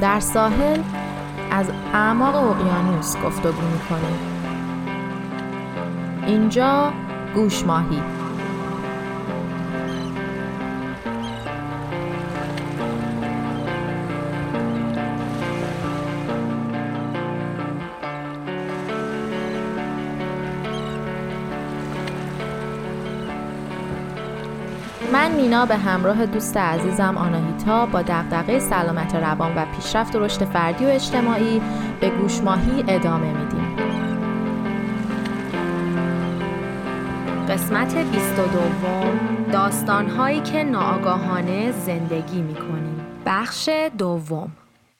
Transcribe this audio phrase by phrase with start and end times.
[0.00, 0.80] در ساحل
[1.50, 4.18] از اعماق اقیانوس گفتگو می‌کنیم.
[6.26, 6.92] اینجا
[7.34, 8.02] گوش ماهی.
[25.50, 30.84] مینا به همراه دوست عزیزم آناهیتا با دغدغه سلامت روان و پیشرفت و رشد فردی
[30.84, 31.60] و اجتماعی
[32.00, 33.76] به گوشماهی ادامه میدیم.
[37.48, 38.58] قسمت 22
[39.52, 44.52] داستانهایی که ناآگاهانه زندگی می‌کنیم بخش دوم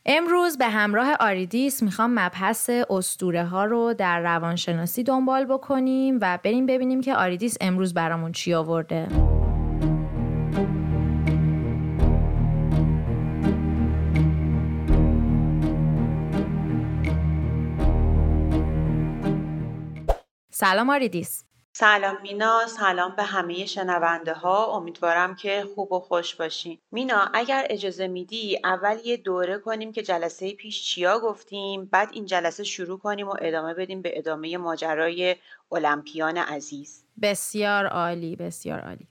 [0.07, 6.67] امروز به همراه آریدیس می‌خوام مبحث استوره ها رو در روانشناسی دنبال بکنیم و بریم
[6.67, 9.30] ببینیم که آریدیس امروز برامون چی آورده.
[20.61, 21.45] سلام آریدیس.
[21.73, 26.79] سلام مینا سلام به همه شنونده ها امیدوارم که خوب و خوش باشین.
[26.93, 32.27] مینا اگر اجازه میدی اول یه دوره کنیم که جلسه پیش چیا گفتیم بعد این
[32.27, 35.37] جلسه شروع کنیم و ادامه بدیم به ادامه ماجرای
[35.73, 37.05] المپیان عزیز.
[37.23, 39.10] بسیار عالی بسیار عالی.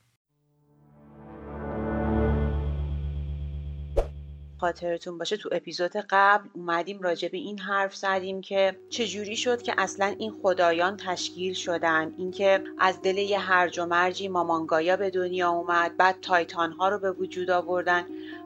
[4.59, 9.73] خاطرتون باشه تو اپیزود قبل اومدیم راجع به این حرف زدیم که چجوری شد که
[9.77, 15.49] اصلا این خدایان تشکیل شدن؟ اینکه از دل یه هرج و مرجی مامانگایا به دنیا
[15.49, 18.05] اومد بعد تایتان ها رو به وجود آوردن.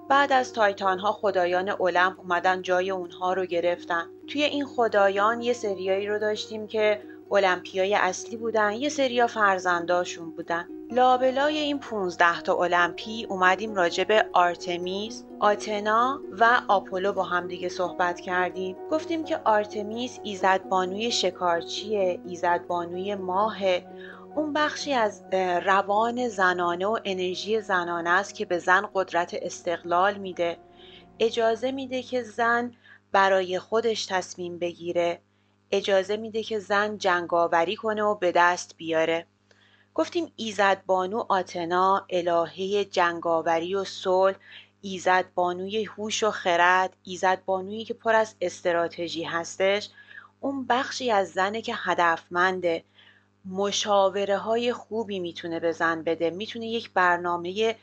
[0.10, 4.06] بعد از تایتان ها خدایان المپ اومدن جای اونها رو گرفتن.
[4.28, 10.68] توی این خدایان یه سریایی رو داشتیم که المپیای اصلی بودن یه سریا فرزنداشون بودن.
[10.92, 17.70] لابلای این 15 تا المپی اومدیم راجع به آرتمیس، آتنا و آپولو با هم دیگه
[17.70, 18.76] صحبت کردیم.
[18.92, 23.86] گفتیم که آرتمیس ایزد بانوی شکارچیه، ایزد بانوی ماهه،
[24.36, 25.24] اون بخشی از
[25.66, 30.58] روان زنانه و انرژی زنانه است که به زن قدرت استقلال میده.
[31.20, 32.72] اجازه میده که زن
[33.12, 35.22] برای خودش تصمیم بگیره.
[35.72, 39.28] اجازه میده که زن جنگاوری کنه و به دست بیاره.
[39.96, 44.36] گفتیم ایزد بانو آتنا الهه جنگاوری و صلح
[44.82, 49.90] ایزد بانوی هوش و خرد ایزد بانویی که پر از استراتژی هستش.
[50.40, 52.84] اون بخشی از زنه که هدفمنده.
[53.46, 56.30] مشاوره های خوبی می‌تونه به زن بده.
[56.30, 57.76] می‌تونه یک برنامه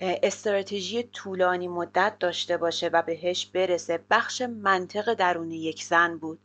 [0.00, 4.00] استراتژی طولانی مدت داشته باشه و بهش برسه.
[4.10, 6.38] بخش منطق درون یک زن بود.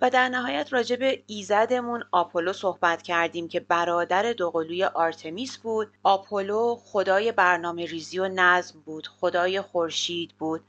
[0.00, 5.92] و در نهایت راجع به ایزدمون آپولو صحبت کردیم که برادر دوقلوی آرتمیس بود.
[6.02, 10.60] آپولو خدای برنامه ریزی و نظم بود خدای خورشید بود.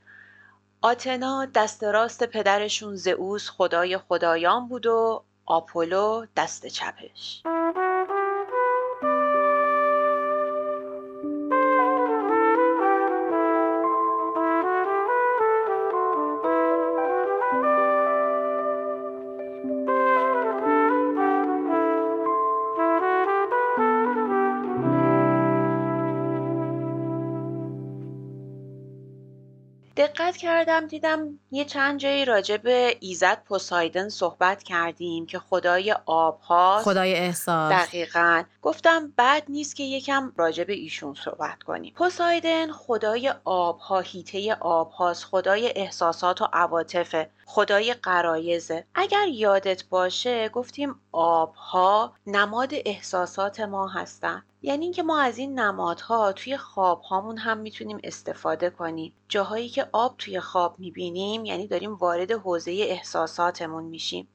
[0.82, 7.44] آتنا دست راست پدرشون زئوس خدای خدایان بود و آپولو دست چپش.
[29.98, 36.40] دقت کردم دیدم یه چند جایی راجع به ایزد پوسایدن صحبت کردیم که خدای آب
[36.40, 37.74] هاست خدای احساس.
[37.74, 38.44] دقیقا.
[38.62, 41.94] گفتم بد نیست که یکم راجع به ایشون صحبت کنیم.
[41.96, 47.30] پوسایدن خدای آب ها هیته آب هاست خدای احساسات و عواطفه.
[47.54, 48.86] خدای قرایزه.
[48.96, 54.44] اگر یادت باشه گفتیم آبها نماد احساسات ما هستن.
[54.62, 59.14] یعنی اینکه ما از این نمادها توی خواب هامون هم می‌تونیم استفاده کنیم.
[59.30, 64.28] جاهایی که آب توی خواب می‌بینیم یعنی داریم وارد حوزه احساساتمون میشیم.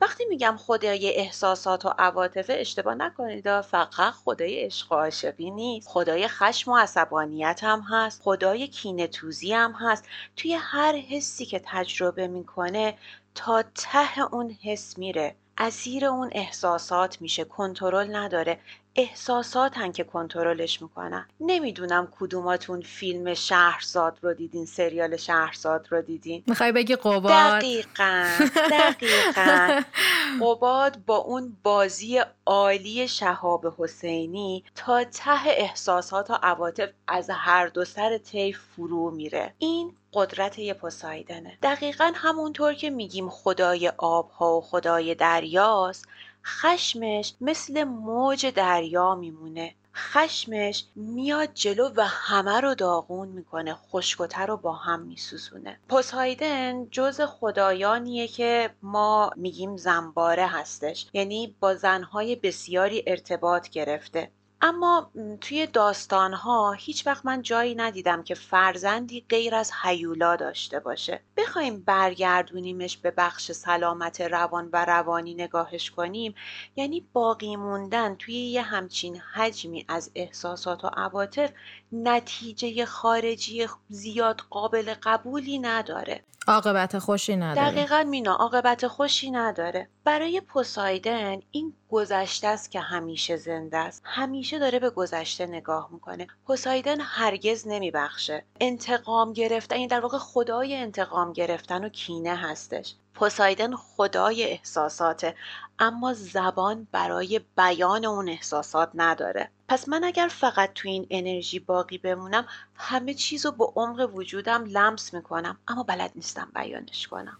[0.00, 5.88] وقتی میگم خدای احساسات و عواطف اشتباه نکنید فقط خدای عشق و عاشقی نیست.
[5.88, 8.22] خدای خشم و عصبانیت هم هست.
[8.22, 10.04] خدای کینه توزی هم هست.
[10.36, 12.94] توی هر حسی که تجربه می‌کنه
[13.34, 15.34] تا ته اون حس میره.
[15.58, 17.44] اسیر اون احساسات میشه.
[17.44, 18.60] کنترل نداره.
[18.98, 21.28] احساساتن که کنترلش می‌کنن.
[21.40, 26.42] نمی‌دونم کدوماتون فیلم شهرزاد رو دیدین سریال شهرزاد رو دیدین.
[26.46, 28.28] می‌خوای بگی قباد؟ دقیقا
[28.80, 29.80] دقیقا.
[30.42, 37.84] قباد با اون بازی عالی شهاب حسینی تا ته احساسات و عواطف از هر دو
[37.84, 39.54] سر طیف فرو میره.
[39.58, 41.58] این قدرت یه پوسایدنه.
[41.62, 46.04] دقیقا همونطور که میگیم خدای آبها و خدای دریاست
[46.48, 49.74] خشمش مثل موج دریا میمونه.
[49.94, 55.78] خشمش میاد جلو و همه رو داغون می‌کنه خشکتر رو با هم میسوزونه.
[55.88, 61.06] پوسایدن جز خدایانیه که ما میگیم زنباره هستش.
[61.12, 64.30] یعنی با زنهای بسیاری ارتباط گرفته.
[64.62, 65.10] اما
[65.40, 71.20] توی داستانها هیچ وقت من جایی ندیدم که فرزندی غیر از حیولا داشته باشه.
[71.36, 76.34] بخوایم برگردونیمش به بخش سلامت روان و روانی نگاهش کنیم.
[76.76, 81.50] یعنی باقی موندن توی یه همچین حجمی از احساسات و عواطف
[81.92, 86.24] نتیجه خارجی زیاد قابل قبولی نداره.
[86.48, 87.70] عاقبت خوشی نداره.
[87.70, 89.88] دقیقا مینا عاقبت خوشی نداره.
[90.04, 94.02] برای پوسایدن این گذشته است که همیشه زنده است.
[94.04, 96.26] همیشه داره به گذشته نگاه می‌کنه.
[96.46, 98.44] پوسایدن هرگز نمیبخشه.
[98.60, 102.94] انتقام گرفتن این در واقع خدای انتقام گرفتن و کینه هستش.
[103.18, 105.34] پوسایدن خدای احساساته
[105.78, 109.50] اما زبان برای بیان اون احساسات نداره.
[109.68, 114.64] پس من اگر فقط تو این انرژی باقی بمونم همه چیز رو با عمق وجودم
[114.64, 117.38] لمس می‌کنم اما بلد نیستم بیانش کنم.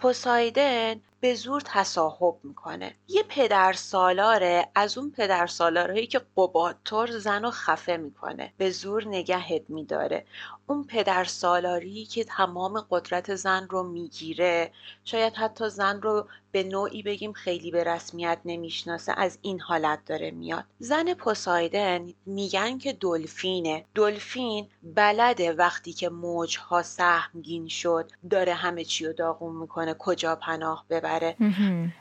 [0.00, 2.94] پوسایدن به زور تصاحب می‌کنه.
[3.08, 9.08] یه پدر سالاره از اون پدر سالارهایی که قباتور زن رو خفه می‌کنه به زور
[9.08, 10.26] نگهت میداره.
[10.66, 14.72] اون پدر سالاری که تمام قدرت زن رو می‌گیره
[15.04, 20.30] شاید حتی زن رو به نوعی بگیم خیلی به رسمیت نمی‌شناسه از این حالت داره
[20.30, 20.64] میاد.
[20.78, 23.84] زن پوسایدن میگن که دلفینه.
[23.94, 30.84] دلفین بلده وقتی که موجها سهمگین شد داره همه چی رو داغون می‌کنه کجا پناه
[30.90, 31.36] ببره.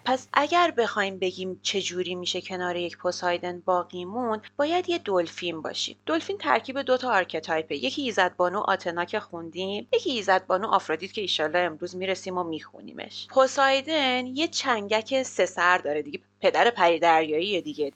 [0.06, 5.62] پس اگر بخوایم بگیم چه جوری میشه کنار یک پوسایدن باقی موند باید یه دلفین
[5.62, 5.98] باشیم.
[6.06, 7.76] دلفین ترکیب دو تا archetype ه.
[7.76, 12.44] یکی ایزد بانو آتنا که خوندیم یکی ایزد بانو آفرودیت که ایشالله امروز می‌رسیم و
[12.44, 13.28] میخونیمش.
[13.30, 17.00] پوسایدن یه چنگک سه سر داره دیگه پدر پری
[17.62, 17.92] دیگه.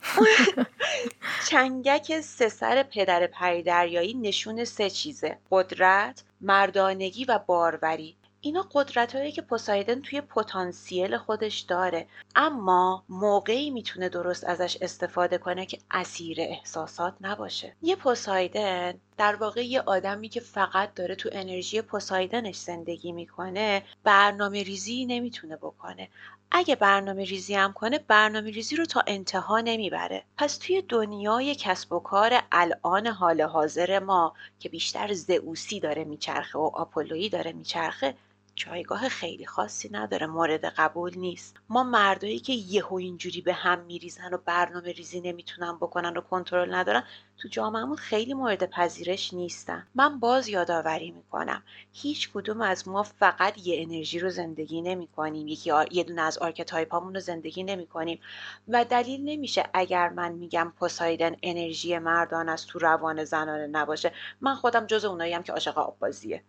[1.49, 8.15] چنگک سه سر پدر پری نشون سه چیزه قدرت مردانگی و باروری.
[8.41, 12.07] اینا قدرت هایی که پوسایدن توی پتانسیل خودش داره.
[12.35, 17.75] اما موقعی می‌تونه درست ازش استفاده کنه که اسیر احساسات نباشه.
[17.81, 24.63] یه پوسایدن در واقع یه آدمی که فقط داره تو انرژی پوسایدنش زندگی می‌کنه برنامه
[24.63, 26.09] ریزی نمی‌تونه بکنه.
[26.51, 30.23] اگه برنامه ریزی هم کنه برنامه ریزی رو تا انتها نمی‌بره.
[30.37, 36.59] پس توی دنیای کسب و کار الان حال حاضر ما که بیشتر زئوسی داره میچرخه
[36.59, 38.15] و آپولویی داره میچرخه
[38.59, 41.57] جایگاه خیلی خاصی نداره مورد قبول نیست.
[41.69, 46.73] ما مردایی که یهو اینجوری به هم میریزن و برنامه ریزی نمی‌تونن بکنن و کنترل
[46.73, 47.03] ندارن
[47.37, 49.87] تو جامعهمون خیلی مورد پذیرش نیستن.
[49.95, 51.63] من باز یادآوری می‌کنم
[51.93, 55.47] هیچ کدوم از ما فقط یه انرژی رو زندگی نمی‌کنیم.
[55.47, 55.93] یکی ar...
[55.93, 58.19] یه دونه از archetype هامون رو زندگی نمی‌کنیم.
[58.67, 64.13] و دلیل نمیشه اگر من میگم پوسایدن انرژی مردانه‌ست تو روان زنانه نباشه.
[64.41, 66.43] من خودم جزء اوناییم که عاشق آب بازیه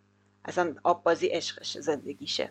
[0.44, 2.50] اصلا آب بازی عشقش زندگیشه.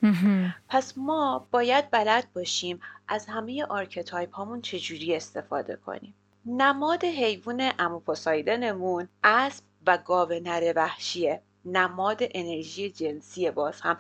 [0.70, 6.14] پس ما باید بلد باشیم از همه archetype هامون چجوری استفاده کنیم.
[6.46, 11.42] نماد حیوانی پوسایدنمون اسب و گاو نره وحشیه.
[11.66, 13.98] نماد انرژی جنسی باز هم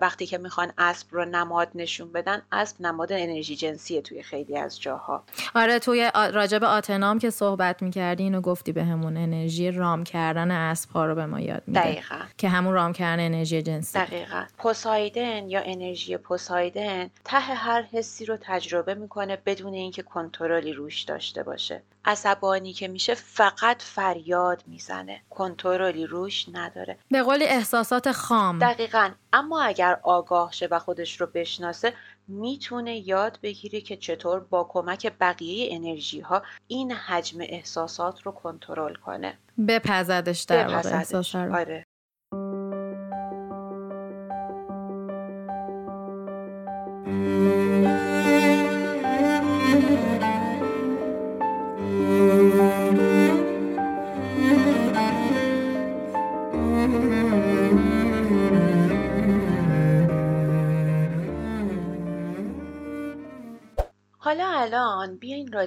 [0.00, 4.80] وقتی که می‌خوان اسب رو نماد نشون بدن اسب نماد انرژی جنسیه توی خیلی از
[4.80, 5.24] جاها.
[5.54, 10.90] آره توی راجب آتنام که صحبت می‌کردی اینو گفتی به همون انرژی رام کردن اسب
[10.90, 11.80] ها رو به ما یاد میده.
[11.80, 12.20] دقیقا.
[12.38, 13.98] که همون رام کردن انرژی جنسی.
[13.98, 14.44] دقیقا.
[14.58, 21.42] پوسایدن یا انرژی پوسایدن ته هر حسی رو تجربه می‌کنه بدون اینکه کنترلی روش داشته
[21.42, 21.82] باشه.
[22.04, 25.20] عصبانی که میشه فقط فریاد می‌زنه.
[25.30, 26.81] کنترلی روش نداره.
[27.10, 28.58] به قولی احساسات خام.
[28.58, 29.10] دقیقا.
[29.32, 31.92] اما اگر آگاه شه و خودش رو بشناسه
[32.28, 38.94] می‌تونه یاد بگیره که چطور با کمک بقیه انرژی ها این حجم احساسات رو کنترل
[38.94, 39.38] کنه.
[39.68, 41.56] بپزدش در واقع احساس رو.
[41.56, 41.84] آره.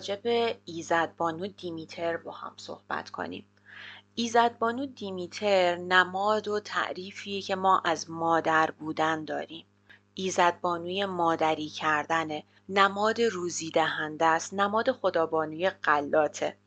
[0.09, 3.45] راجع به ایزدبانو دیمیتر با هم صحبت کنیم.
[4.15, 9.65] ایزدبانو دیمیتر نماد و تعریفیه که ما از مادر بودن داریم.
[10.13, 12.43] ایزدبانوی مادری کردنه.
[12.69, 14.53] نماد روزی دهنده است.
[14.53, 16.57] نماد خدابانوی قلاته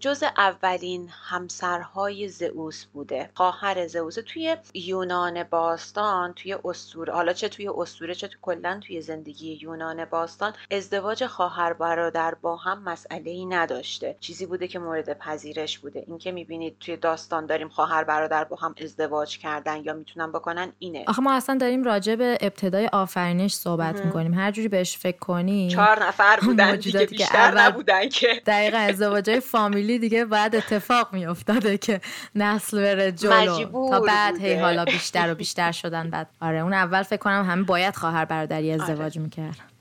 [0.00, 3.30] جز اولین همسرهای زئوس بوده.
[3.34, 4.14] خواهر زئوس.
[4.14, 10.04] توی یونان باستان توی اسطوره حالا چه توی اسطوره چه تو کلا توی زندگی یونان
[10.04, 14.16] باستان ازدواج خواهر برادر با هم مسئله ای نداشته.
[14.20, 16.04] چیزی بوده که مورد پذیرش بوده.
[16.06, 20.72] این که می‌بینید توی داستان داریم خواهر برادر با هم ازدواج کردن یا می‌تونن بکنن
[20.78, 21.04] اینه.
[21.06, 24.34] آخه ما اصلا داریم راجع به ابتدای آفرینش صحبت می‌کنیم.
[24.34, 28.42] هر جوری بهش فکر کنی چهار نفر بودن دیگه بیشتر نبودن که.
[28.46, 32.00] دقیقا ازدواجای فامیلی دیگه بعد اتفاق میافتاده که
[32.34, 33.90] نسل بره جلو.
[33.90, 36.10] تا بعد هی حالا بیشتر و بیشتر شدن.
[36.10, 39.24] بعد آره اون اول فکر کنم همه باید خواهر برادری ازدواج آره.
[39.24, 39.71] می‌کرد.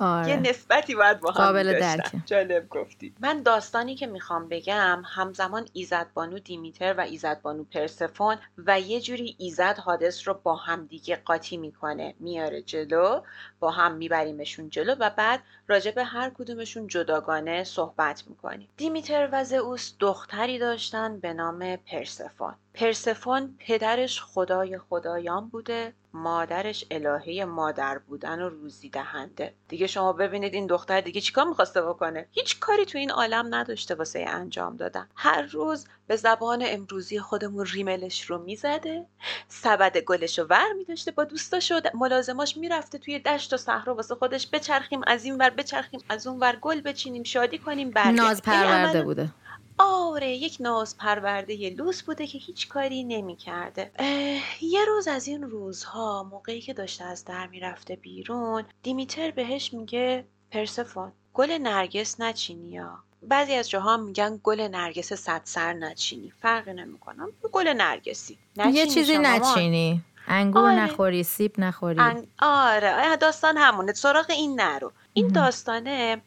[0.00, 0.28] آره.
[0.28, 2.22] یه نسبتی باید با هم قابل درکه.
[2.26, 3.14] جالب گفتی.
[3.20, 8.36] من داستانی که می‌خوام بگم همزمان ایزد بانو دیمیتر و ایزد بانو پرسفون
[8.66, 12.14] و یه جوری ایزد حادث رو با هم دیگه قاطی می‌کنه.
[12.20, 13.20] میاره جلو
[13.60, 18.68] با هم میبریمشون جلو و بعد راجع به هر کدومشون جداگانه صحبت می‌کنیم.
[18.76, 22.54] دیمیتر و زئوس دختری داشتن به نام پرسفون.
[22.74, 29.54] پرسفون پدرش خدای خدایان بوده مادرش الهه مادر بودن و روزی دهنده.
[29.68, 33.94] دیگه شما ببینید این دختر دیگه چیکار می‌خواسته بکنه؟ هیچ کاری تو این عالم نداشته
[33.94, 35.08] واسه انجام دادن.
[35.16, 39.06] هر روز به زبان امروزی خودمون ریملش رو می‌زده
[39.48, 44.14] سبد گلش رو ور میداشته با دوستاش و ملازماش می‌رفته توی دشت و صحرا واسه
[44.14, 48.22] خودش بچرخیم از این ور بچرخیم از اون ور گل بچینیم شادی کنیم برگردیم.
[48.22, 49.28] ناز پرورده بوده.
[49.78, 53.90] آره یک ناز پرورده لوس بوده که هیچ کاری نمی‌کرده.
[54.60, 60.24] یه روز از این روزها موقعی که داشته از در می‌رفته بیرون دیمیتر بهش میگه
[60.50, 66.32] پرسفون گل نرگس نچینی یا؟ بعضی از جاها میگن گل نرگس صد سر نچینی.
[66.42, 67.28] فرقی نمی‌کنم.
[67.52, 68.38] گل نرگسی.
[68.56, 70.02] نچینی یه چیزی نچینی.
[70.26, 70.74] انگور آره.
[70.80, 72.00] نخوری سیب نخوری.
[72.38, 73.16] آره.
[73.16, 73.92] داستان همونه.
[73.92, 74.92] سراغ این نرو.
[75.12, 76.22] این داستانه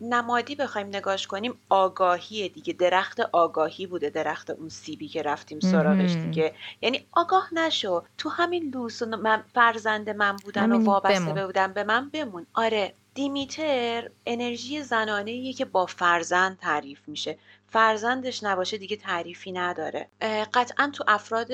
[0.00, 2.72] نمادی بخوایم نگاش کنیم آگاهی دیگه.
[2.72, 6.54] درخت آگاهی بوده درخت اون سیبی که رفتیم سراغش دیگه.
[6.82, 8.02] یعنی آگاه نشو.
[8.18, 12.46] تو همین لوس من فرزند من بودن و وابسته بودن به من بمون.
[12.54, 12.94] آره.
[13.14, 17.38] دیمیتر انرژی زنانه که با فرزند تعریف میشه.
[17.70, 20.08] فرزندش نباشه دیگه تعریفی نداره.
[20.54, 21.48] قطعا تو افراد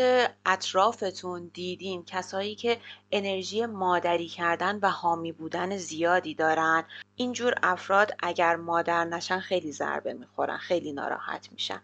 [0.46, 2.80] اطرافتون دیدین کسایی که
[3.12, 6.84] انرژی مادری کردن و حامی بودن زیادی دارن.
[7.16, 11.80] اینجور افراد اگر مادر نشن خیلی ضربه می‌خورن خیلی ناراحت میشن.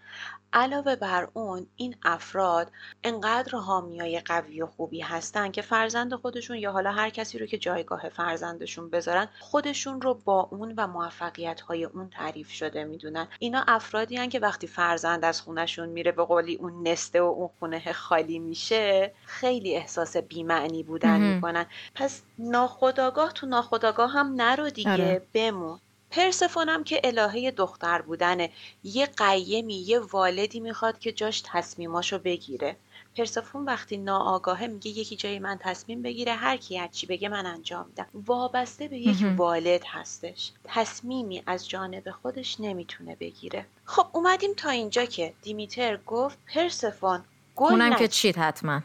[0.53, 2.73] علاوه بر اون این افراد
[3.05, 7.59] انقدر حامیای قوی و خوبی هستن که فرزند خودشون یا حالا هر کسی رو که
[7.59, 13.29] جایگاه فرزندشون بذارن خودشون رو با اون و موفقیت های اون تعریف شده می‌دونن.
[13.39, 17.51] اینا افرادی هن که وقتی فرزند از خونشون میره به قولی اون نسته و اون
[17.59, 21.67] خونه خالی میشه خیلی احساس بیمعنی بودن می‌کنن.
[21.95, 25.23] پس ناخداگاه تو ناخداگاه هم نرو دیگه آره.
[25.35, 25.79] بمون.
[26.11, 28.51] پرسفونم که الهه دختر بودنه.
[28.85, 32.77] یه قیمی یه والدی می‌خواد که جاش تصمیماشو بگیره.
[33.17, 37.47] پرسفون وقتی ناآگاهه میگه یکی جای من تصمیم بگیره هر کی هر چی بگه من
[37.47, 38.07] انجام میدم.
[38.27, 40.53] وابسته به یک والد هستش.
[40.65, 43.67] تصمیمی از جانب خودش نمی‌تونه بگیره.
[43.85, 47.25] خب اومدیم تا اینجا که دیمیتر گفت پرسفون
[47.57, 48.81] گل اونم که چید حتما.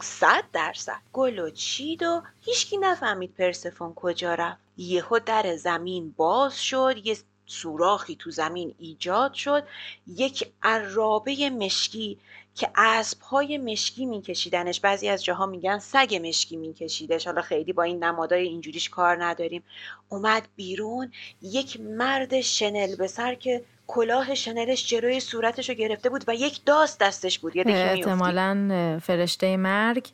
[0.00, 1.00] صد درصد.
[1.12, 4.63] گل و چید و هیچکی نفهمید پرسفون کجا رفت.
[4.76, 7.16] یهو در زمین باز شد یه
[7.46, 9.64] سوراخی تو زمین ایجاد شد.
[10.06, 12.18] یک عرابه مشکی
[12.54, 14.80] که اسب های مشکی میکشیدنش.
[14.80, 17.26] بعضی از جاها میگن سگ مشکی میکشیدش.
[17.26, 19.62] حالا خیلی با این نمادای اینجوریش کار نداریم.
[20.08, 21.12] اومد بیرون
[21.42, 26.64] یک مرد شنل به سر که کلاه شنلش جلوی صورتش رو گرفته بود و یک
[26.64, 30.08] داست دستش بود احتمالا فرشته مرگ.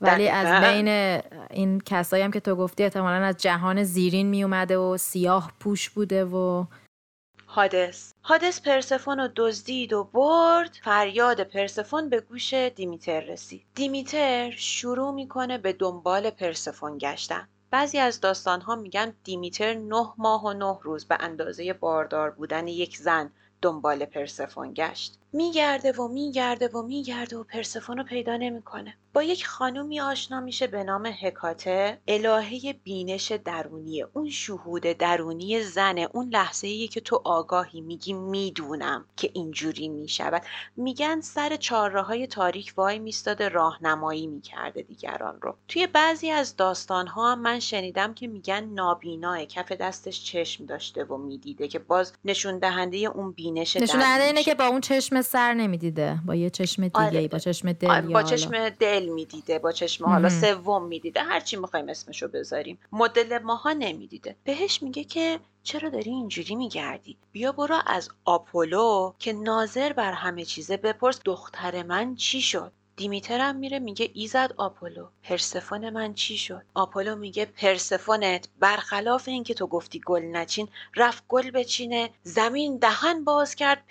[0.00, 0.88] ولی از بین
[1.50, 5.90] این کسایی هم که تو گفتی احتمالا از جهان زیرین می اومده و سیاه پوش
[5.90, 6.64] بوده و
[7.46, 10.78] هادس هادس پرسفون رو دزدید و برد.
[10.82, 13.64] فریاد پرسفون به گوش دیمیتر رسید.
[13.74, 17.48] دیمیتر شروع می‌کنه به دنبال پرسفون گشتن.
[17.70, 22.68] بعضی از داستان ها میگن دیمیتر نه ماه و نه روز به اندازه باردار بودن
[22.68, 23.30] یک زن
[23.62, 25.18] دنبال پرسفون گشت.
[25.34, 28.96] میگرده و میگرده و میگرده و پرسفون رو پیدا نمی‌کنه.
[29.12, 36.08] با یک خانومی آشنا میشه به نام هکاته الهه بینش درونی اون شهود درونی زنه.
[36.12, 40.42] اون لحظه ای که تو آگاهی میگی می‌دونم که اینجوری می‌شود.
[40.76, 45.56] میگن سر چاره های تاریک وای میستاده راهنمایی می‌کرده دیگران رو.
[45.68, 51.04] توی بعضی از داستان ها هم من شنیدم که میگن نابیناه کف دستش چشم داشته
[51.04, 55.23] و می‌دیده که باز نشون دهنده اون بینش نشون دهنده اینه که با اون چشم
[55.24, 57.28] سر نمی‌دیده با یه چشم دیگه آره.
[57.28, 58.00] با چشم دل آره.
[58.08, 62.78] با چشم دل می‌دیده با چشم حالا سوم می‌دیده هر چی می‌خوایم اسمشو بذاریم.
[62.92, 64.36] مدل ماها نمی‌دیده.
[64.44, 70.44] بهش میگه که چرا داری اینجوری میگردی؟ بیا برو از آپولو که ناظر بر همه
[70.44, 75.08] چیزه بپرس دختر من چی شد؟ دیمیترم میره میگه ایزد آپولو.
[75.22, 81.50] پرسفون من چی شد؟ آپولو میگه پرسفونت برخلاف اینکه تو گفتی گل نچین رفت گل
[81.50, 83.84] بچینه زمین دهن باز کرد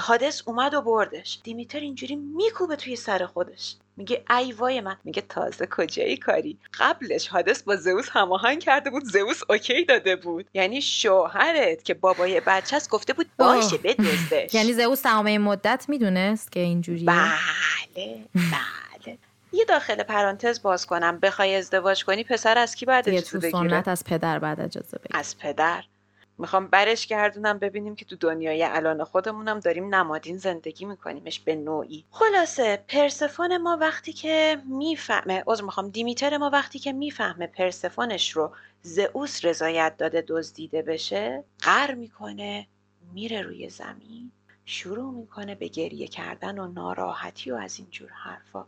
[0.00, 1.40] حادث اومد و بردش.
[1.44, 3.76] دیمیتر اینجوری میکوبه توی سر خودش.
[3.96, 4.96] میگه ای وای من.
[5.04, 9.04] میگه تازه کجایی کاری؟ قبلش حادث با زئوس هماهنگ کرده بود.
[9.04, 10.46] زئوس اوکی داده بود.
[10.54, 14.54] یعنی شوهرت که بابای بچه گفته بود باشه بدزدش.
[14.58, 19.18] یعنی زئوس تمام این مدت می‌دونست که اینجوریه؟ بله بله.
[19.52, 21.18] یه داخل پرانتز باز کنم.
[21.20, 25.38] بخوای ازدواج کنی پسر از کی بعد اجازه بگیره؟ از پدر بعد اجازه بگیره از
[25.38, 25.84] پدر.
[26.42, 32.04] می‌خوام برش گردونم ببینیم که تو دنیای الان خودمونم داریم نمادین زندگی میکنیمش به نوعی.
[32.10, 38.52] خلاصه پرسفون ما وقتی که می‌فهمه از می‌خوام دیمیتر ما وقتی که می‌فهمه پرسفونش رو
[38.82, 42.66] زئوس رضایت داده دزدیده بشه قر می‌کنه
[43.12, 44.30] میره روی زمین
[44.64, 48.64] شروع می‌کنه به گریه کردن و ناراحتی و از اینجور حرفا.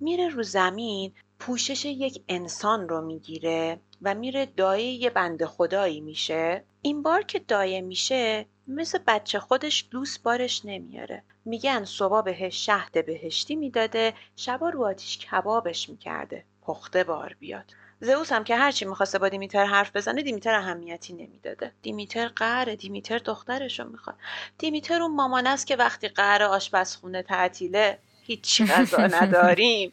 [0.00, 6.64] میره رو زمین پوشش یک انسان رو می‌گیره و میره دایه یه بند خدایی میشه.
[6.86, 11.22] این بار که دایه میشه مثل بچه خودش دوست بارش نمیاره.
[11.44, 16.44] میگن صبح بهش شهد بهشتی می‌داده شبا رو آتیش کبابش می‌کرده.
[16.62, 17.64] پخته بار بیاد.
[18.00, 21.72] زئوس هم که هرچی می‌خواسته با دیمیتر حرف بزنه دیمیتر اهمیتی نمی‌داده.
[21.82, 24.16] دیمیتر قهره دیمیتر دخترشو می‌خواد.
[24.58, 29.92] دیمیتر اون مامان است که وقتی قهر آشپزخونه تعطیله هیچی غذا نداریم.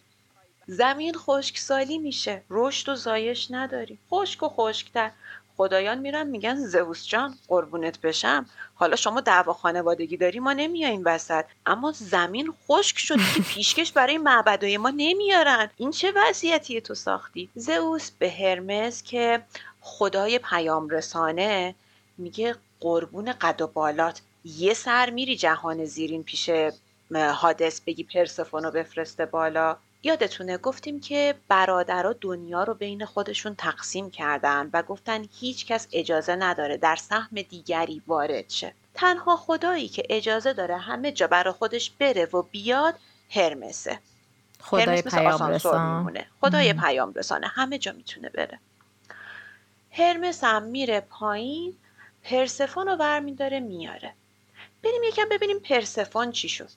[0.68, 2.44] زمین خشکسالی میشه.
[2.50, 4.00] رشد و زایش نداریم.
[4.12, 5.12] خشک و خشکتر.
[5.58, 8.46] خدایان میرن میگن زئوس جان قربونت بشم.
[8.76, 11.46] حالا شما دعوا خانوادگی داری ما نمیاییم وسط.
[11.66, 15.70] اما زمین خشک شد که پیشکش برای معبدای ما نمیارن.
[15.78, 19.44] این چه وضعیتی تو ساختی؟ زئوس به هرمس که
[19.82, 21.76] خدای پیام رسانه
[22.18, 24.22] میگه قربون قد و بالات.
[24.46, 26.50] یه سر میری جهان زیرین پیش
[27.16, 29.78] حادث بگی پرسفونو بفرسته بالا.
[30.04, 36.36] یادتونه گفتیم که برادرها دنیا رو بین خودشون تقسیم کردن و گفتن هیچ کس اجازه
[36.36, 38.74] نداره در سهم دیگری وارد شه.
[38.94, 42.96] تنها خدایی که اجازه داره همه جا برا خودش بره و بیاد
[43.30, 44.00] هرمسه.
[44.62, 48.60] خدای پیام رسان خدای پیام رسانه همه جا می‌تونه بره.
[49.92, 51.74] هرمس هم میره پایین
[52.24, 54.14] پرسفون رو برمیداره میاره.
[54.84, 56.70] بریم یکم ببینیم پرسفون چی شد.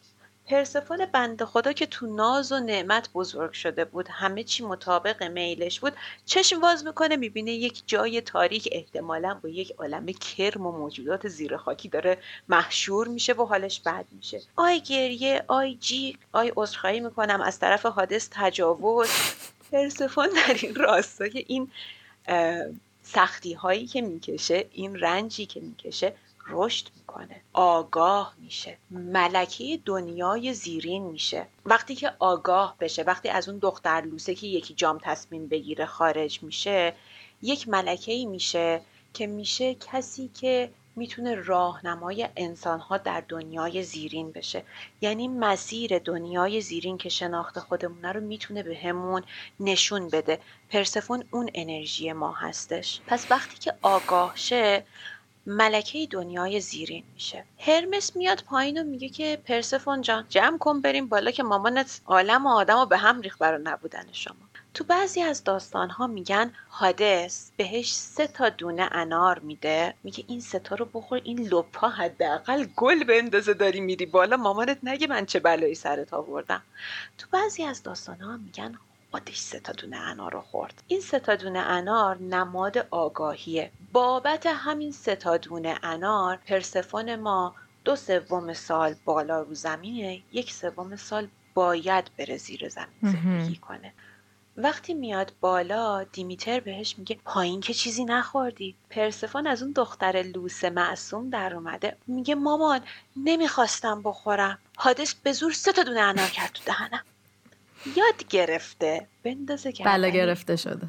[0.46, 5.80] پرسفون بنده خدا که تو ناز و نعمت بزرگ شده بود همه چی مطابق میلش
[5.80, 5.92] بود
[6.24, 11.56] چشم باز می‌کنه می‌بینه یک جای تاریک احتمالا با یک عالم کرم و موجودات زیر
[11.56, 14.42] خاکی داره محشور میشه و حالش بد میشه.
[14.56, 17.40] آی گریه آی جیغ آی عذرخواهی می‌کنم.
[17.40, 19.08] از طرف هادس تجاوز.
[19.72, 21.70] پرسفون در این راستای این
[23.02, 26.12] سختی هایی که می‌کشه این رنجی که می‌کشه
[26.48, 27.40] رشد می‌کنه.
[27.52, 28.78] آگاه میشه.
[28.90, 31.46] ملکه دنیای زیرین میشه.
[31.66, 36.42] وقتی که آگاه بشه وقتی از اون دختر لوسه که یکی جام تصمیم بگیره خارج
[36.42, 36.94] میشه
[37.42, 38.80] یک ملکه ای میشه
[39.14, 44.62] که میشه کسی که می‌تونه راهنمای انسانها در دنیای زیرین بشه.
[45.00, 49.22] یعنی مسیر دنیای زیرین که شناخت خودمونه رو می‌تونه به همون
[49.60, 50.40] نشون بده.
[50.70, 53.00] پرسفون اون انرژی ما هستش.
[53.06, 54.84] پس وقتی که آگاه شه
[55.46, 57.44] ملکه دنیای زیرین میشه.
[57.58, 62.46] هرمس میاد پایین و میگه که پرسفون جان جمع کن بریم بالا که مامانت عالم
[62.46, 64.36] و آدم و به هم ریخ برای نبودن شما.
[64.74, 69.94] تو بعضی از داستان ها میگن حادث بهش سه تا دونه انار میده.
[70.02, 74.36] میگه این سه تا رو بخور این لپا حداقل گل بندازه داری میری بالا.
[74.36, 76.62] مامانت نگه من چه بلایی سرت آوردم.
[77.18, 78.78] تو بعضی از داستان ها میگن
[79.10, 80.82] خودش سه تا دونه انار رو خورد.
[80.86, 83.72] این سه تا دونه انار نماد آگاهیه.
[83.92, 90.22] بابت همین سه تا دونه انار پرسفون ما دو سوم سال بالا رو زمینه.
[90.32, 93.92] یک سوم سال باید بره زیر زمین زندگی کنه.
[94.56, 98.76] وقتی میاد بالا دیمیتر بهش میگه پایین که چیزی نخوردی.
[98.90, 101.96] پرسفون از اون دختر لوس معصوم در اومده.
[102.06, 102.80] میگه مامان
[103.16, 104.58] نمی‌خواستم بخورم.
[104.76, 107.04] حادث به زور سه تا دونه انار کرد تو دهنم.
[107.96, 109.06] یاد گرفته.
[109.22, 110.88] بندازه که بله گرفته شده.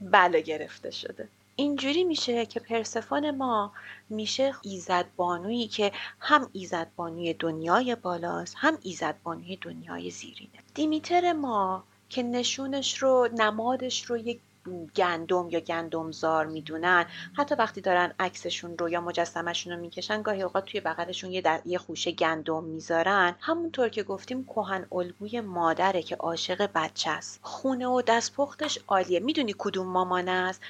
[0.00, 1.28] بله گرفته شده.
[1.56, 3.72] اینجوری میشه که پرسفون ما
[4.10, 10.50] میشه ایزد بانویی که هم ایزد بانوی دنیای بالاست هم ایزد بانوی دنیای زیرینه.
[10.74, 14.40] دیمیتر ما که نشونش رو نمادش رو یک
[14.96, 17.06] گندم یا گندمزار می‌دونن.
[17.36, 21.60] حتی وقتی دارن عکسشون رو یا مجسمشون رو می‌کشن گاهی اوقات توی بغلشون یه, در...
[21.64, 23.36] یه خوشه گندم می‌ذارن.
[23.40, 29.20] همونطور که گفتیم کهن الگوی مادره که عاشق بچه است خونه و دستپختش عالیه.
[29.20, 30.62] می‌دونی کدوم مامان است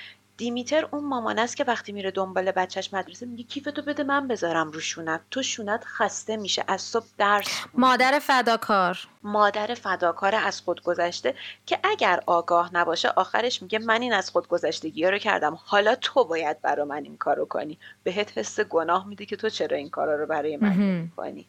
[0.42, 4.70] دیمیتر اون مامان است که وقتی میره دنبال بچهش مدرسه میگه کیفتو بده من بذارم
[4.70, 5.20] رو شونت.
[5.30, 6.64] تو شونت خسته میشه.
[6.68, 9.08] از صبح درس مادر فداکار.
[9.22, 11.34] مادر فداکار از خود گذشته
[11.66, 15.58] که اگر آگاه نباشه آخرش میگه من این از خود گذشتگی رو کردم.
[15.64, 17.78] حالا تو باید برا من این کارو کنی.
[18.02, 21.46] بهت حس گناه میده که تو چرا این کارا رو برای من می‌کنی.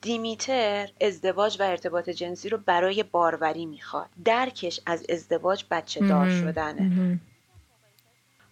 [0.00, 4.08] دیمیتر ازدواج و ارتباط جنسی رو برای باروری می‌خواد.
[4.24, 7.20] درکش از ازدواج بچه دار شدنه.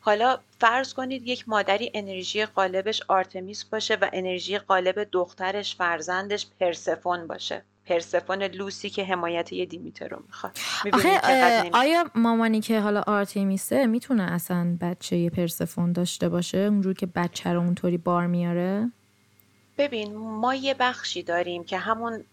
[0.05, 7.27] حالا فرض کنید یک مادری انرژی قالبش آرتمیس باشه و انرژی قالب دخترش فرزندش پرسفون
[7.27, 7.63] باشه.
[7.87, 10.59] پرسفون لوسی که حمایت یه دیمیتر رو می‌خواد.
[10.93, 11.21] آخه
[11.73, 17.53] آیا مامانی که حالا آرتمیسه می‌تونه اصلا بچه یه پرسفون داشته باشه؟ اونجور که بچه
[17.53, 18.91] رو اونطوری بار میاره؟
[19.79, 22.25] ببین ما یه بخشی داریم که همون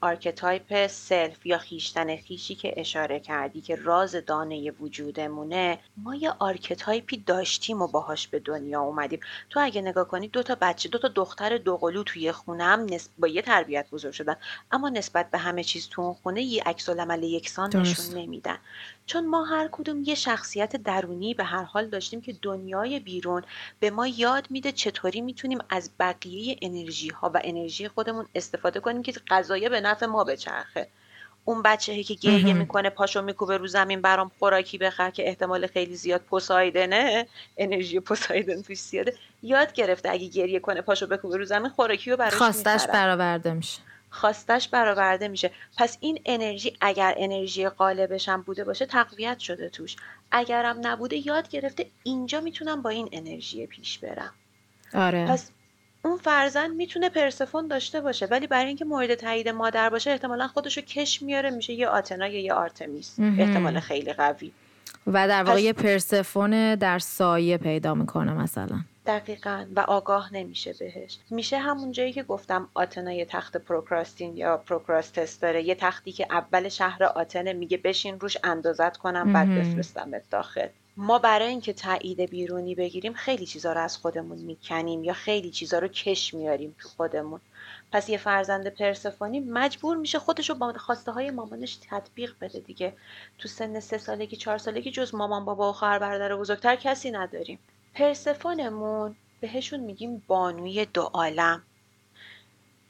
[0.00, 7.08] archetype self یا خویشتن خویشی که اشاره کردی که راز دانه وجودمونه ما یه archetype
[7.08, 9.20] ی داشتیم و باهاش به دنیا اومدیم.
[9.50, 12.86] تو اگه نگاه کنی دو تا بچه دو تا دختر دوقلو توی خونه هم
[13.18, 14.36] با یه تربیت بزرگ شدن.
[14.72, 18.58] اما نسبت به همه چیز تو اون خونه یه عکس العمل یکسان نشون نمیدن.
[19.06, 23.42] چون ما هر کدوم یه شخصیت درونی به هر حال داشتیم که دنیای بیرون
[23.80, 29.02] به ما یاد میده چطوری می‌تونیم از بقیه انرژی ها و انرژی خودمون استفاده کنیم
[29.02, 29.12] که
[29.54, 30.88] غذایه به نفع ما بچرخه.
[31.44, 35.96] اون بچه که گریه می‌کنه پاشو میکوبه رو زمین برام خوراکی بخر که احتمال خیلی
[35.96, 37.26] زیاد پوسایدنه.
[37.56, 39.14] انرژی پوسایدن توش زیاده.
[39.42, 43.80] یاد گرفته اگه گریه کنه پاشو بکوبه رو زمین خوراکی رو براش خواستش برآورده میشه.
[44.10, 45.50] خواستش برآورده میشه.
[45.78, 49.96] پس این انرژی اگر انرژی قالبش هم بوده باشه تقویت شده توش.
[50.30, 54.32] اگرم نبوده یاد گرفته اینجا می‌تونم با این انرژی پیش برم.
[54.94, 55.26] آره.
[55.26, 55.50] پس
[56.04, 60.80] اون فرزند می‌تونه پرسفون داشته باشه ولی برای اینکه مورد تایید مادر باشه احتمالا خودشو
[60.80, 63.16] کش میاره میشه یه آتنا یا یه آرتمیس.
[63.38, 64.52] احتمال خیلی قوی.
[65.06, 68.80] و در واقع یه پرسفون در سایه پیدا می‌کنه مثلا.
[69.06, 69.64] دقیقا.
[69.76, 71.18] و آگاه نمیشه بهش.
[71.30, 76.26] میشه همون جایی که گفتم آتنا یه تخت پروکراستین یا پروکراستس داره یه تختی که
[76.30, 80.68] اول شهر آتنه میگه بشین روش اندازت کنم بعد بفرستمت داخل.
[80.96, 85.78] ما برای اینکه تایید بیرونی بگیریم خیلی چیزا رو از خودمون می‌کنیم یا خیلی چیزا
[85.78, 87.40] رو کش میاریم تو خودمون.
[87.92, 92.92] پس یه فرزند پرسفونی مجبور میشه خودش رو با خواسته های مامانش تطبیق بده دیگه.
[93.38, 97.58] تو سن سه سالگی چهار سالگی جز مامان بابا و خواهر برادر بزرگتر کسی نداریم.
[97.94, 101.62] پرسفونمون بهشون میگیم بانوی دو عالم.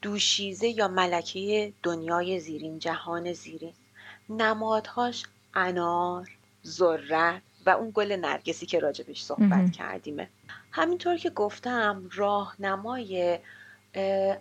[0.01, 3.73] دوشیزه یا ملکه دنیای زیرین جهان زیرین.
[4.29, 6.29] نمادهاش انار
[6.65, 7.41] ذرت.
[7.65, 10.29] و اون گل نرگسی که راجبش صحبت کردیمه.
[10.71, 13.39] همینطور که گفتم راهنمای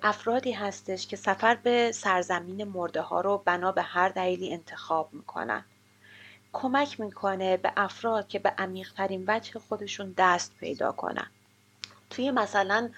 [0.02, 5.64] افرادی هستش که سفر به سرزمین مرده ها رو بنا به هر دلیلی انتخاب می‌کنن.
[6.52, 11.26] کمک می‌کنه به افراد که به عمیقترین وجه خودشون دست پیدا کنن.
[12.10, 12.90] توی مثلا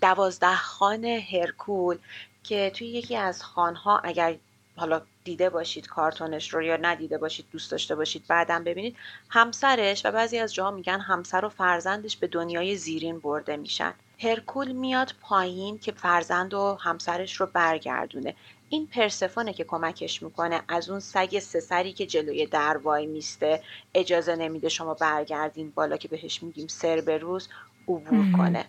[0.00, 1.98] دوازده خان هرکول
[2.42, 4.36] که توی یکی از خانها اگر
[4.76, 8.96] حالا دیده باشید کارتونش رو یا ندیده باشید دوست داشته باشید بعدم ببینید.
[9.28, 13.94] همسرش و بعضی از جاها میگن همسر و فرزندش به دنیای زیرین برده میشن.
[14.18, 18.34] هرکول میاد پایین که فرزند و همسرش رو برگردونه.
[18.68, 20.62] این پرسفونه که کمکش می‌کنه.
[20.68, 23.62] از اون سگ سسری که جلوی در وای میسته
[23.94, 27.48] اجازه نمیده شما برگردین بالا که بهش میگیم سربروز
[27.88, 28.64] عبور کنه.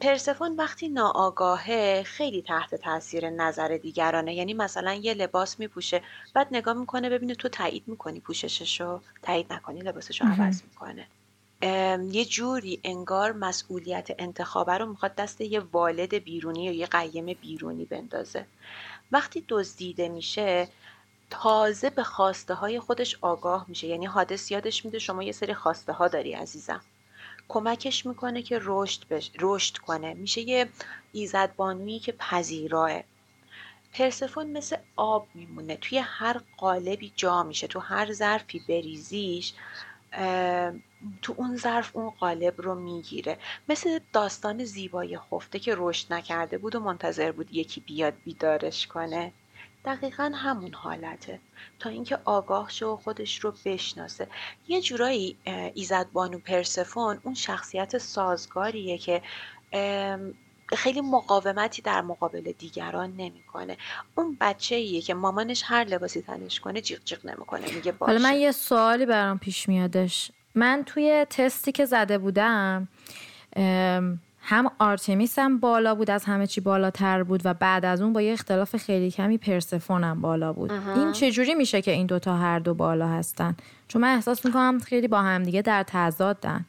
[0.00, 4.34] پرسفون وقتی ناآگاهه خیلی تحت تاثیر نظر دیگرانه.
[4.34, 6.02] یعنی مثلا یه لباس میپوشه
[6.34, 11.06] بعد نگاه می‌کنه ببینه تو تایید می‌کنی پوشششو؟ تایید نکنی لباسشو عوض می‌کنه.
[12.12, 17.84] یه جوری انگار مسئولیت انتخابه رو می‌خواد دست یه والد بیرونی یا یه قیم بیرونی
[17.84, 18.46] بندازه.
[19.12, 20.68] وقتی دزدیده میشه
[21.30, 23.86] تازه به خواسته های خودش آگاه میشه.
[23.86, 26.84] یعنی حادث یادش میده شما یه سری خواسته ها داری عزیزم.
[27.52, 29.30] کمکش می‌کنه که رشد, بش...
[29.40, 30.14] رشد کنه.
[30.14, 30.68] میشه یه
[31.12, 33.02] ایزدبانویی که پذیراه.
[33.92, 35.76] پرسفون مثل آب میمونه.
[35.76, 37.66] توی هر قالبی جا میشه.
[37.66, 39.52] تو هر ظرفی بریزیش
[41.22, 43.38] تو اون ظرف اون قالب رو می‌گیره.
[43.68, 49.32] مثل داستان زیبای خفته که رشد نکرده بود و منتظر بود یکی بیاد بیدارش کنه.
[49.84, 51.40] دقیقا همون حالته.
[51.78, 54.28] تا اینکه آگاه شو و خودش رو بشناسه.
[54.68, 55.36] یه جورایی
[55.74, 59.22] ایزد بانو پرسفون اون شخصیت سازگاریه که
[60.76, 63.76] خیلی مقاومتی در مقابل دیگران نمی‌کنه.
[64.14, 68.12] اون بچه ایه که مامانش هر لباسی تنش کنه جیغ جیغ نمی‌کنه میگه باشه.
[68.12, 70.32] حالا من یه سوالی برام پیش میادش.
[70.54, 72.88] من توی تستی که زده بودم
[74.42, 78.22] هم آرتمیس هم بالا بود از همه چی بالاتر بود و بعد از اون با
[78.22, 80.72] یه اختلاف خیلی کمی پرسفون هم بالا بود.
[80.72, 83.56] این چجوری میشه که این دوتا هر دو بالا هستن؟
[83.88, 86.64] چون من احساس می‌کنم خیلی با هم دیگه در تضادن.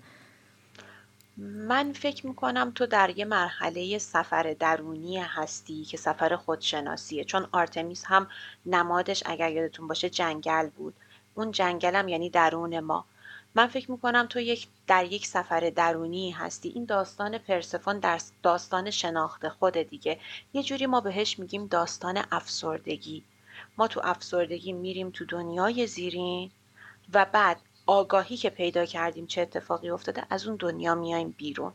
[1.67, 7.23] من فکر می‌کنم تو در یه مرحله سفر درونی هستی که سفر خودشناسیه.
[7.23, 8.27] چون آرتمیس هم
[8.65, 10.93] نمادش اگر یادتون باشه جنگل بود.
[11.33, 13.05] اون جنگل هم یعنی درون ما.
[13.55, 16.69] من فکر می‌کنم تو یک در یک سفر درونی هستی.
[16.69, 20.19] این داستان پرسفون در داستان شناخت خود دیگه.
[20.53, 23.23] یه جوری ما بهش میگیم داستان افسردگی.
[23.77, 26.51] ما تو افسردگی میریم تو دنیای زیرین
[27.13, 31.73] و بعد آگاهی که پیدا کردیم چه اتفاقی افتاده از اون دنیا میایم بیرون.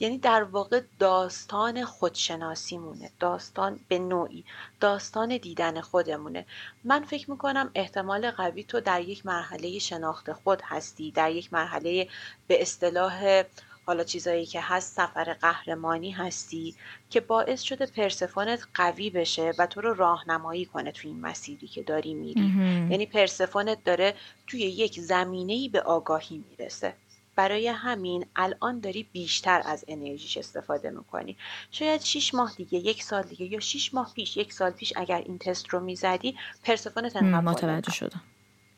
[0.00, 3.10] یعنی در واقع داستان خودشناسیمونه.
[3.20, 4.44] داستان به نوعی
[4.80, 6.46] داستان دیدن خودمونه.
[6.84, 12.08] من فکر می‌کنم احتمال قوی تو در یک مرحله شناخت خود هستی در یک مرحله
[12.46, 13.42] به اصطلاح
[13.86, 16.74] حالا چیزایی که هست سفر قهرمانی هستی
[17.10, 21.82] که باعث شده پرسفونت قوی بشه و تو رو راهنمایی کنه توی این مسیری که
[21.82, 22.52] داری میری.
[22.90, 24.14] یعنی پرسفونت داره
[24.46, 26.94] توی یک زمینه‌ای به آگاهی می‌رسه.
[27.36, 31.36] برای همین الان داری بیشتر از انرژیش استفاده می‌کنی.
[31.70, 35.22] شاید 6 ماه دیگه یک سال دیگه یا 6 ماه پیش یک سال پیش اگر
[35.26, 38.22] این تست رو می‌زدی پرسفونت انقدر متوجه شدم.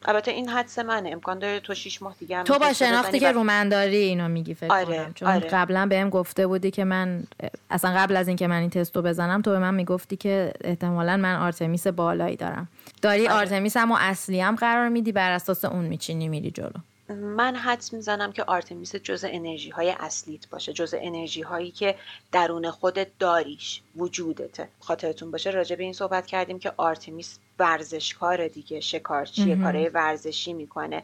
[0.04, 1.10] البته این حدس منه.
[1.10, 4.72] امکان داره تو 6 ماه دیگه هم تو با شناختی که رومنداری اینو میگی فکر
[4.72, 5.14] آره، کنم.
[5.14, 5.48] چون آره.
[5.48, 7.22] قبلا بهم گفته بودی که من
[7.70, 11.36] اصلا قبل از اینکه من این تستو بزنم تو به من می‌گفتی که احتمالا من
[11.36, 12.68] آرتمیس بالایی دارم.
[13.02, 13.40] داری آره.
[13.40, 16.70] آرتمیس هم و اصلی هم قرار میدی بر اساس اون میچینی میری جلو.
[17.08, 20.72] من حدس می‌زنم که آرتمیس جزء انرژی های اصلیت باشه.
[20.72, 21.94] جزء انرژی هایی که
[22.32, 24.68] درون خودت داریش وجودته.
[24.80, 31.02] خاطرتون باشه راجع به این صحبت کردیم که آرتمیس ورزشکار دیگه شکارچیه کارهای ورزشی می‌کنه.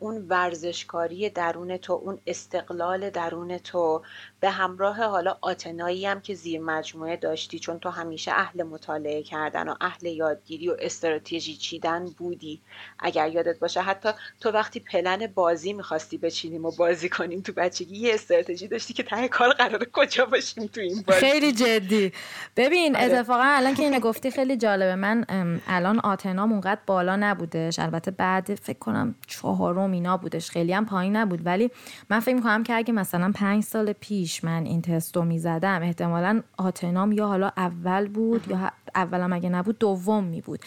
[0.00, 4.02] اون ورزشکاری درون تو اون استقلال درون تو
[4.40, 9.68] به همراه حالا آتنایی هم که زیر مجموعه داشتی چون تو همیشه اهل مطالعه کردن
[9.68, 12.60] و اهل یادگیری و استراتژی چیدن بودی.
[12.98, 14.08] اگر یادت باشه حتی
[14.40, 19.02] تو وقتی پلن بازی می‌خواستی بچینیم و بازی کنیم تو بچگی یه استراتژی داشتی که
[19.02, 21.20] ته کار قرار کجا باشیم تو این بازی.
[21.20, 22.12] خیلی جدی.
[22.56, 23.04] ببین آره.
[23.04, 24.94] اتفاقا الان که اینو گفتی خیلی جالبه.
[24.94, 25.24] من
[25.66, 27.78] الان آتنام اونقدر بالا نبودش.
[27.78, 30.50] البته بعد فکر کنم چهارم اینا بودش.
[30.50, 31.46] خیلی هم پایین نبود.
[31.46, 31.70] ولی
[32.10, 35.82] من فکر می‌کنم که اگه مثلا پنج سال پیش من این تست رو می‌زدم.
[35.82, 40.64] احتمالا آتنام یا حالا اول بود یا اولم اگه نبود دوم می بود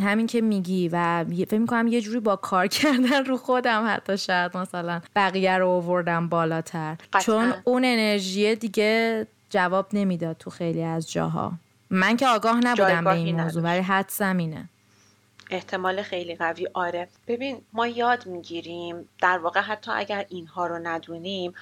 [0.00, 4.56] همین که میگی و فکر می‌کنم یه جوری با کار کردن رو خودم حتی شاید
[4.56, 6.96] مثلا بقیه رو آوردم بالاتر.
[7.20, 11.52] چون اون انرژی دیگه جواب نمی‌داد تو خیلی از جاها.
[11.90, 14.68] من که آگاه نبودم به این موضوع ولی حدسم اینه
[15.50, 16.68] احتمال خیلی قوی.
[16.74, 17.08] آره.
[17.28, 21.52] ببین ما یاد می‌گیریم در واقع حتی اگر اینها رو ندونیم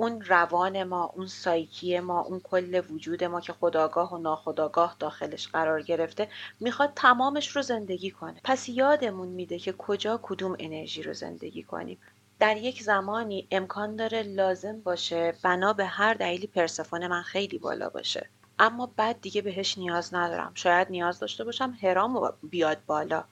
[0.00, 5.48] اون روان ما اون سایکی ما اون کل وجود ما که خداگاه و ناخداگاه داخلش
[5.48, 6.28] قرار گرفته
[6.60, 8.40] می‌خواد تمامش رو زندگی کنه.
[8.44, 12.00] پس یادمون میده که کجا کدوم انرژی رو زندگی کنیم.
[12.40, 17.88] در یک زمانی امکان داره لازم باشه بنا به هر دلیلی پرسفون من خیلی بالا
[17.90, 18.30] باشه.
[18.58, 20.52] اما بعد دیگه بهش نیاز ندارم.
[20.54, 23.24] شاید نیاز داشته باشم هرام بیاد بالا.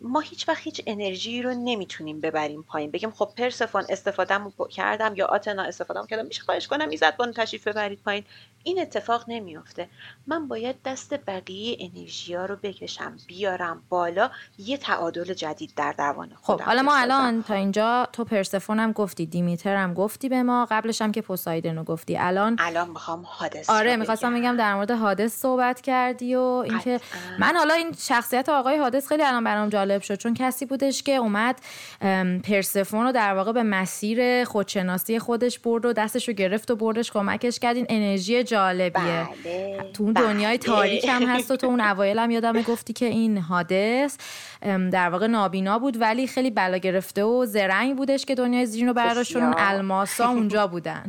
[0.00, 2.90] ما هیچ وقت هیچ انرژی رو نمی‌تونیم ببریم پایین.
[2.90, 6.26] بگیم خب پرسفون استفادهمو کردم یا آتنا استفاده کردم.
[6.26, 8.24] میشه خواهش کنم ایزد بانو تشریف ببرید پایین.
[8.62, 9.88] این اتفاق نمیافته.
[10.26, 16.30] من باید دست بقیه انرژی ها رو بکشم بیارم بالا یه تعادل جدید در روان
[16.34, 20.42] خودم خب حالا ما الان تا اینجا تو پرسفون هم گفتی دیمیتر هم گفتی به
[20.42, 22.16] ما قبلش هم که پوسایدن رو گفتی.
[22.18, 24.56] الان الان می‌خوام حادث آره می‌خواستم بگم.
[24.56, 27.00] در مورد حادث صحبت کردی و اینکه
[27.38, 31.16] من حالا این شخصیت آقای حادث خیلی الان برام جالب شد چون کسی بودش که
[31.16, 31.60] اومد
[32.44, 37.10] پرسفون رو در واقع به مسیر خودشناسی خودش برد و دستش رو گرفت و بردش
[37.10, 39.28] کمکش کرد این انرژی جالبیه.
[39.44, 40.66] بله، تو اون دنیای بله.
[40.66, 44.16] تاریک هم هست و تو اون اوایل هم یادم گفتی که این حادث
[44.92, 48.94] در واقع نابینا بود ولی خیلی بلا گرفته و زرنگ بودش که دنیای زیرین رو
[48.94, 51.06] براشون الماسا اونجا بودن.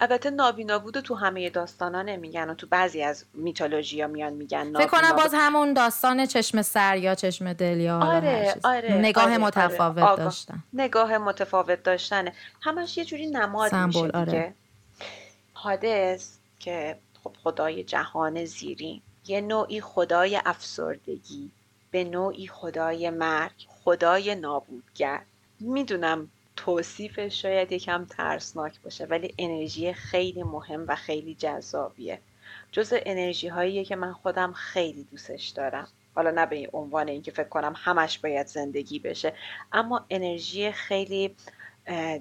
[0.00, 4.72] البته نابینا بوده تو همه داستانا نمیگن و تو بعضی از میتولوژی ها میان میگن
[4.76, 9.38] فکر کنم باز همون داستان چشم سر یا چشم دل یا آره، آره، نگاه آره،
[9.38, 10.24] متفاوت آره.
[10.24, 10.62] داشتن.
[10.72, 12.32] نگاه متفاوت داشتنه.
[12.60, 14.18] همش یه جوری نماد میشه دیگه.
[14.18, 14.54] آره.
[15.62, 21.50] حادث که خب خدای جهان زیری یه نوعی خدای افسردگی
[21.90, 25.22] به نوعی خدای مرگ خدای نابودگر.
[25.60, 32.20] می‌دونم توصیفش شاید یکم ترسناک باشه ولی انرژی خیلی مهم و خیلی جذابیه.
[32.72, 35.88] جز انرژی هاییه که من خودم خیلی دوستش دارم.
[36.14, 39.32] حالا نه به این عنوان اینکه فکر کنم همش باید زندگی بشه
[39.72, 41.36] اما انرژی خیلی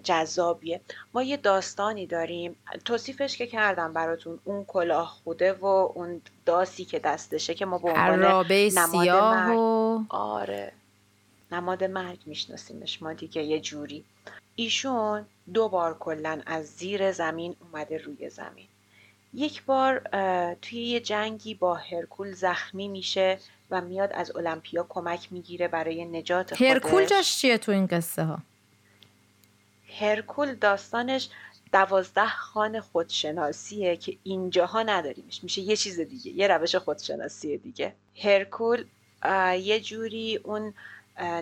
[0.04, 0.82] جذابیه.
[1.14, 2.56] ما یه داستانی داریم.
[2.86, 7.90] توصیفش که کردم براتون اون کلاه خوده و اون داسی که دستشه که ما به
[7.90, 9.58] عنوان نماد مرگ.
[9.58, 10.04] و...
[10.10, 10.72] آره.
[11.52, 14.06] نماد مرگ میشناسیمش ما دیگه یه جوری.
[14.56, 18.68] ایشون دو بار کلا از زیر زمین اومده روی زمین.
[19.34, 20.00] یک بار
[20.62, 23.40] توی یه جنگی با هرکول زخمی میشه
[23.72, 26.72] و میاد از المپیا کمک می‌گیره برای نجات خودش.
[26.72, 28.40] هرکول جاش چیه تو این قصه ها؟
[29.98, 31.30] هرکول داستانش
[31.72, 35.44] دوازده خان خودشناسیه که اینجاها نداریمش.
[35.44, 37.96] میشه یه چیز دیگه یه روش خودشناسی دیگه.
[38.24, 38.86] هرکول
[39.62, 40.74] یه جوری اون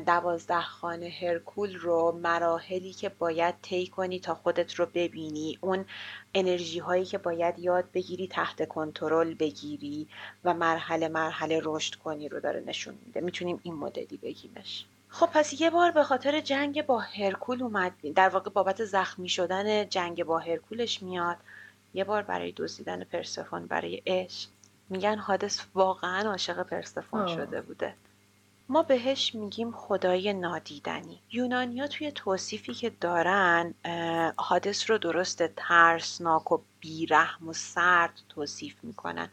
[0.05, 5.86] دوازده خانه هرکول رو مراحلی که باید طی کنی تا خودت رو ببینی اون
[6.33, 10.07] انرژی هایی که باید یاد بگیری تحت کنترل بگیری
[10.43, 13.21] و مرحله مرحله رشد کنی رو داره نشون میده.
[13.21, 14.86] می‌تونیم این مدلی بگیمش.
[15.09, 19.89] خب پس یه بار به خاطر جنگ با هرکول اومد در واقع بابت زخمی شدن
[19.89, 21.37] جنگ با هرکولش میاد.
[21.93, 24.49] یه بار برای دزدیدن پرسفون برای عشق.
[24.89, 27.93] میگن حادث واقعا عاشق پرسفون شده بوده.
[28.69, 31.19] ما بهش میگیم خدای نادیدنی.
[31.31, 33.73] یونانیا توی توصیفی که دارن
[34.37, 39.29] حادث رو درست ترسناک و بیرحم و سرد توصیف می‌کنن.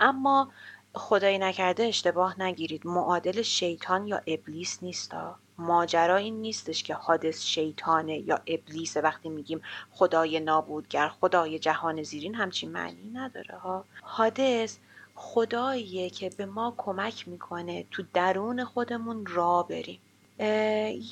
[0.00, 0.50] اما
[0.94, 2.86] خدایی نکرده اشتباه نگیرید.
[2.86, 5.36] معادل شیطان یا ابلیس نیستا.
[5.58, 9.00] ماجرا این نیستش که حادث شیطانه یا ابلیسه.
[9.00, 13.84] وقتی میگیم خدای نابودگر خدای جهان زیرین همچین معنی نداره ها.
[14.02, 14.78] حادث
[15.14, 20.00] خداییه که به ما کمک می‌کنه تو درون خودمون را بریم.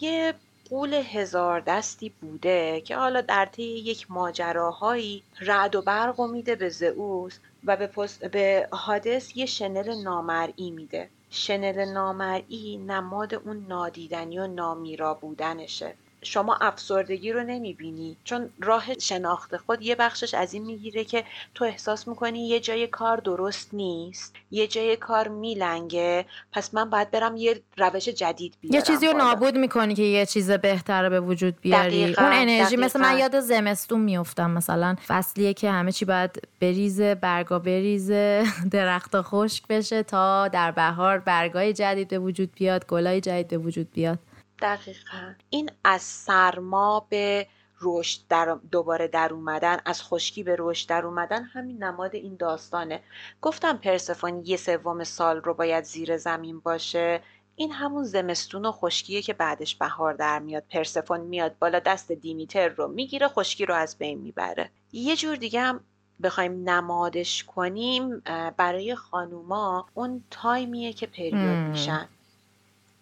[0.01, 0.35] یه
[0.73, 6.57] قول هزار دستی بوده که حالا در طی یک ماجراهایی رعد و برق و میده
[6.57, 7.91] به زئوس و به,
[8.33, 11.09] به حادث یه شنل نامرئی میده.
[11.31, 15.95] شنل نامرئی نماد اون نادیدنی و نامیرا بودنشه.
[16.23, 18.17] شما افسردگی رو نمی‌بینی.
[18.25, 22.87] چون راه شناخت خود یه بخشش از این می‌گیره که تو احساس می‌کنی یه جای
[22.87, 26.25] کار درست نیست یه جای کار میلنگه.
[26.53, 30.27] پس من باید برم یه روش جدید بیارم یه چیزی رو نابود می‌کنی که یه
[30.27, 32.05] چیز بهتر به وجود بیاری.
[32.05, 37.59] اون انرژی مثل من یاد زمستون میفتم مثلا فصلیه که همه چی باید بریزه برگا
[37.59, 43.59] بریزه درخت خشک بشه تا در بهار برگای جدید به وجود بیاد گلای جدید به
[43.59, 44.19] وجود بیاد.
[44.63, 45.35] دقیقا.
[45.51, 47.47] این از سرما به
[47.81, 53.01] رشد در دوباره در اومدن از خشکی به رشد در اومدن همین نماد این داستانه.
[53.41, 57.23] گفتم پرسفون یه سوم سال رو باید زیر زمین باشه.
[57.57, 60.65] این همون زمستون و خشکیه که بعدش بهار در میاد.
[60.71, 64.71] پرسفون میاد بالا دست دیمیتر رو می‌گیره خشکی رو از بین می‌بره.
[64.93, 65.81] یه جور دیگه هم
[66.23, 68.23] بخوایم نمادش کنیم
[68.57, 72.09] برای خانوما اون تایمیه که پریود میشن.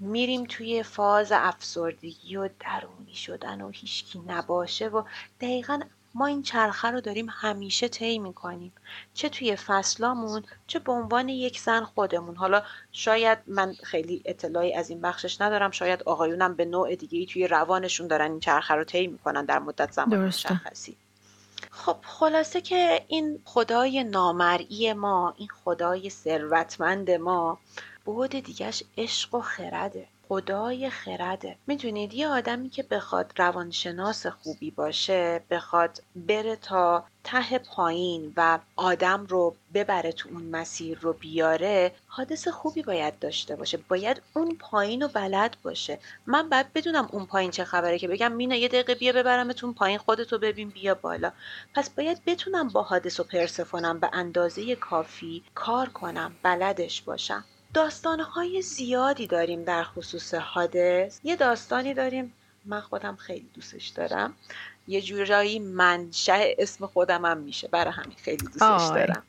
[0.01, 5.03] میریم توی فاز افسردگی و درونی شدن و هیچکی نباشه و
[5.41, 5.81] دقیقا
[6.15, 8.73] ما این چرخه رو داریم همیشه طی می‌کنیم.
[9.15, 12.37] چه توی فصلامون چه به عنوان یک زن خودمون.
[12.37, 17.47] حالا شاید من خیلی اطلاعی از این بخشش ندارم شاید آقایونم به نوع دیگه توی
[17.47, 20.97] روانشون دارن این چرخه رو طی می‌کنن در مدت زمان مشخصی.
[21.71, 27.59] خب خلاصه که این خدای نامرئی ما این خدای ثروتمند ما
[28.07, 30.09] بعد دیگهش عشق و خرده.
[30.29, 31.57] خدای خرده.
[31.67, 39.27] می‌دونید یه آدمی که بخواد روانشناس خوبی باشه بخواد بره تا ته پایین و آدم
[39.27, 43.77] رو ببره تو اون مسیر رو بیاره حادث خوبی باید داشته باشه.
[43.89, 45.99] باید اون پایین رو بلد باشه.
[46.27, 49.99] من باید بدونم اون پایین چه خبره که بگم مینا یه دقیقه بیا ببرمتون پایین
[49.99, 51.33] خودتو ببین بیا بالا.
[51.75, 57.45] پس باید بتونم با حادث و پرسفونم به اندازه کافی کار کنم بلدش باشم.
[57.75, 61.21] داستانهای زیادی داریم در خصوص حادث.
[61.25, 62.33] یه داستانی داریم
[62.65, 64.35] من خودم خیلی دوستش دارم.
[64.89, 68.61] یه جورایی منشأ اسم خودم هم میشه برای همین خیلی دوستش
[68.95, 69.23] دارم.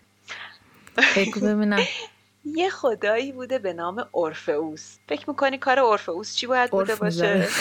[1.41, 1.79] ببینم.
[2.45, 4.97] یه خدایی بوده به نام اورفئوس.
[5.09, 7.47] فکر می‌کنی کار اورفئوس چی باید بوده باشه؟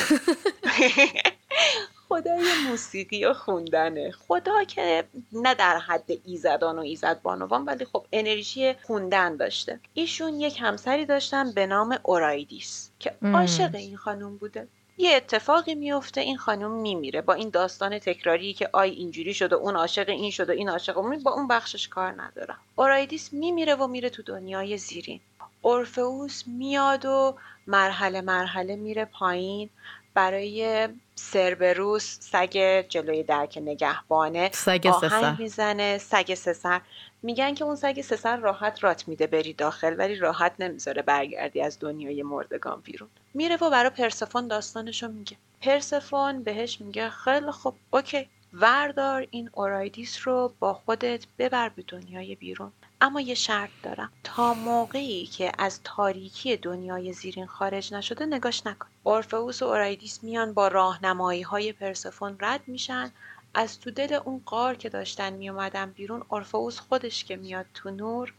[2.11, 4.11] خدای موسیقی و خوندنه.
[4.11, 9.81] خدا که نه در حد ایزدان و ایزد بانوان ولی خب انرژی خوندن داشته.
[9.95, 14.69] ایشون یک همسری داشتن به نام اورایدیس که عاشق این خانم بوده.
[14.99, 17.21] یه اتفاقی میفته این خانم میمیره.
[17.21, 21.19] با این داستان تکراری که آی اینجوری شده اون عاشق این شده این عاشق اون
[21.19, 25.21] با اون بخشش کار ندارم اورایدیس میمیره و میره تو دنیای زیرین.
[25.63, 29.71] اورفئوس میاد و مرحله مرحله میره پایین
[30.15, 30.89] برای
[31.21, 36.81] سربروس سگ جلوی درک نگهبانه سگ آهنگ می‌زنه سگ سسر
[37.23, 41.79] میگن که اون سگ سسر راحت رات میده بری داخل ولی راحت نمی‌ذاره برگردی از
[41.81, 43.09] دنیای مردگان بیرون.
[43.35, 45.37] میره و برای پرسفون داستانشو میگه.
[45.61, 52.35] پرسفون بهش میگه خیلی خب okay وردار این اورایدیس رو با خودت ببر به دنیای
[52.35, 52.73] بیرون.
[53.01, 54.13] اما یه شرط دارم.
[54.25, 58.89] تا موقعی که از تاریکی دنیای زیرین خارج نشده نگاش نکن.
[59.03, 63.13] اورفئوس و اورایدیس میان با راهنمایی های پرسفون رد میشن.
[63.55, 68.35] از تو دل اون غار که داشتن میومدن بیرون اورفئوس خودش که میاد تو نور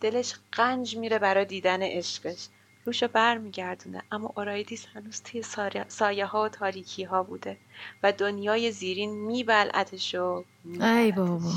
[0.00, 2.48] دلش قنج میره برای دیدن عشقش.
[2.86, 5.42] روشو بر میگردونه اما اورایدیس هنوز توی
[5.88, 7.56] سایه ها و تاریکی ها بوده
[8.02, 10.44] و دنیای زیرین میبلعتش و
[10.80, 11.52] ای بابا.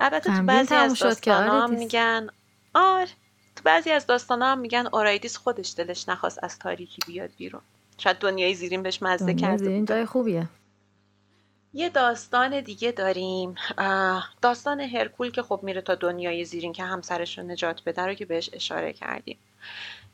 [0.00, 2.28] البته تو بعضی از داستان هم میگن
[2.74, 3.08] آر
[3.62, 7.62] تو بعضی از داستان هم میگن اورایدیس خودش دلش نخواست از تاریکی بیاد بیرون.
[7.98, 10.48] شاید دنیای زیرین بهش مزه کرده زیرین جای خوبیه.
[11.74, 13.54] یه داستان دیگه داریم.
[14.42, 18.24] داستان هرکول که خب میره تا دنیای زیرین که همسرش رو نجات بده رو که
[18.24, 19.38] بهش اشاره کردیم.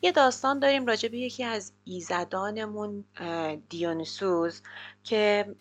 [0.03, 3.05] یه داستان داریم راجع به یکی از ایزدانمون
[3.69, 4.61] دیونیسوس
[5.05, 5.55] که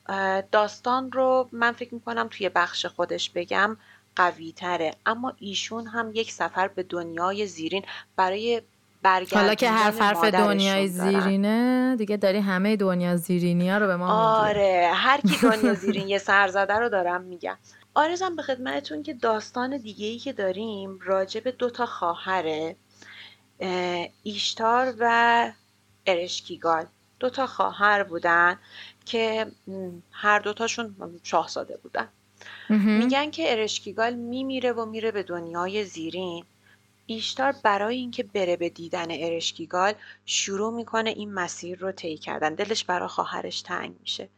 [0.52, 3.78] داستان رو من فکر می‌کنم توی بخش خودش بگم.
[4.18, 8.62] قوی تره اما ایشون هم یک سفر به دنیای زیرین برای
[9.34, 14.12] حالا که هر حرف دنیای زیرینه دیگه داری همه دنیا زیرینی ها رو به ما
[14.14, 17.58] آره هر کی دنیا زیرین یه سرزده رو دارم میگم.
[17.96, 22.76] آرزم به خدمتتون که داستان دیگه ای که داریم راجع به دوتا خواهره
[24.24, 25.52] ایشتار و
[26.06, 26.86] ارشکیگال
[27.20, 28.60] دوتا خواهر بودن
[29.06, 29.48] که
[30.12, 32.08] هر دوتاشون شاهزاده بودن.
[32.70, 36.46] میگن که ارشکیگال میمیره و میره به دنیای زیرین.
[37.06, 39.94] ایشتار برای اینکه بره به دیدن ارشکیگال
[40.26, 42.56] شروع می‌کنه این مسیر رو طی کردن.
[42.56, 44.30] دلش برای خواهرش تنگ میشه.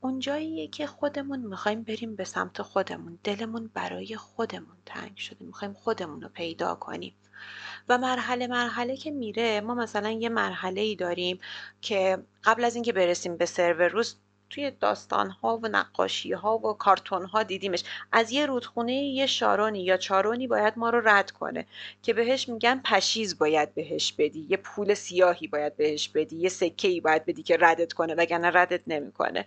[0.00, 3.18] اونجاییه که خودمون می‌خوایم بریم به سمت خودمون.
[3.24, 5.44] دلمون برای خودمون تنگ شده.
[5.44, 7.14] می‌خوایم خودمون رو پیدا کنیم.
[7.88, 11.40] و مرحله مرحله که میره ما مثلا یه مرحله ای داریم
[11.82, 14.16] که قبل از اینکه برسیم به سرور روز
[14.54, 17.84] توی داستان ها و نقاشی ها و کارتون ها دیدیمش.
[18.12, 21.66] از یه رودخونه یه شارونی یا چارونی باید ما رو رد کنه
[22.02, 26.88] که بهش میگن پشیز باید بهش بدی یه پول سیاهی باید بهش بدی یه سکه
[26.88, 29.46] ای باید بدی که ردت کنه وگرنه ردت نمی‌کنه.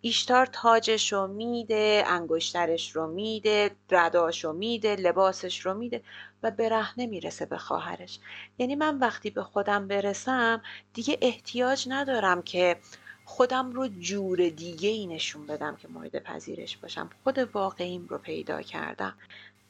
[0.00, 6.02] ایشتار تاجش رو میده انگشترش رو میده رداش رو میده لباسش رو میده
[6.42, 8.18] و برهنه می‌رسه به خواهرش.
[8.58, 10.62] یعنی من وقتی به خودم برسم
[10.94, 12.76] دیگه احتیاج ندارم که
[13.24, 17.10] خودم رو جور دیگه ای نشون بدم که مورد پذیرش باشم.
[17.24, 19.14] خود واقعیم رو پیدا کردم.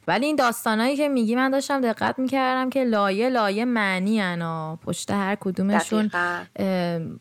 [0.09, 5.11] ولی این داستانایی که میگی من داشتم دقت می‌کردم که لایه لایه معنی انا پشت
[5.11, 6.11] هر کدومشون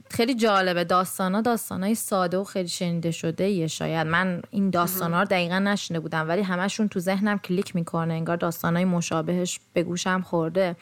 [0.09, 0.83] خیلی جالبه.
[0.83, 4.07] داستانا داستانای ساده و خیلی شنیده شده یه شاید.
[4.07, 8.13] من این داستانا رو دقیقا نشنیده بودم ولی همشون تو ذهنم کلیک می‌کنه.
[8.13, 10.75] انگار داستانای مشابهش به گوشم خورده.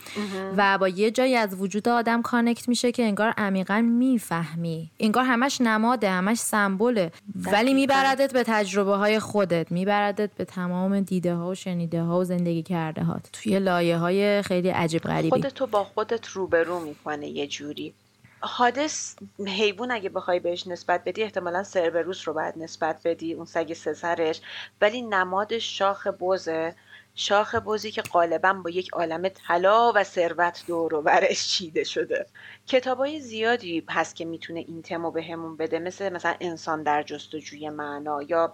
[0.58, 4.92] و با یه جایی از وجود آدم connect میشه که انگار عمیقا می‌فهمی.
[5.00, 11.36] انگار همش نماده همش سمبوله ولی میبردت به تجربه های خودت میبردت به تمام دیده
[11.36, 15.30] ها و شنیده دیده ها و زندگی کرده هات توی لایه های خیلی عجیب غریبی.
[15.30, 17.94] خودتو با خودت روبرو می‌کنه یه جوری.
[18.42, 19.16] حادث
[19.48, 24.42] حیوان اگه بخوای بهش نسبت بدی احتمالا سربروس رو باید نسبت بدی اون سگ سسرش
[24.82, 26.76] ولی نماد شاخ بوزه
[27.22, 32.26] شاخ بوزی که غالبا با یک عالم طلا و ثروت دور و برش چیده شده.
[32.68, 38.22] کتابای زیادی هست که می‌تونه این تمو بهمون بده مثل مثلا انسان در جستجوی معنا
[38.24, 38.54] یا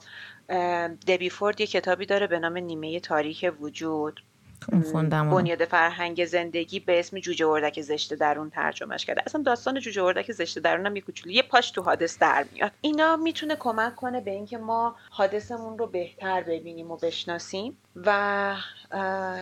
[1.08, 4.22] دبی فورد یه کتابی داره به نام نیمه تاریک وجود.
[5.32, 9.22] بنیاد فرهنگ زندگی به اسم جوجه اردک زشته درون ترجمهش کرده.
[9.26, 12.72] اصلا داستان جوجه اردک زشته درون هم یه کوچولو یه پاش تو حادث در میاد.
[12.82, 18.56] اینا می‌تونه کمک کنه به اینکه ما حادثمون رو بهتر ببینیم و بشناسیم و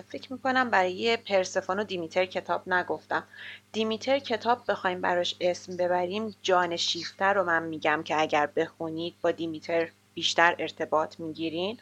[0.10, 3.24] فکر می‌کنم برای پرسفون و دیمیتر کتاب نگفتم.
[3.72, 9.32] دیمیتر کتاب بخوایم براش اسم ببریم جان شیفته رو من میگم که اگر بخونید با
[9.32, 11.78] دیمیتر بیشتر ارتباط می‌گیرین.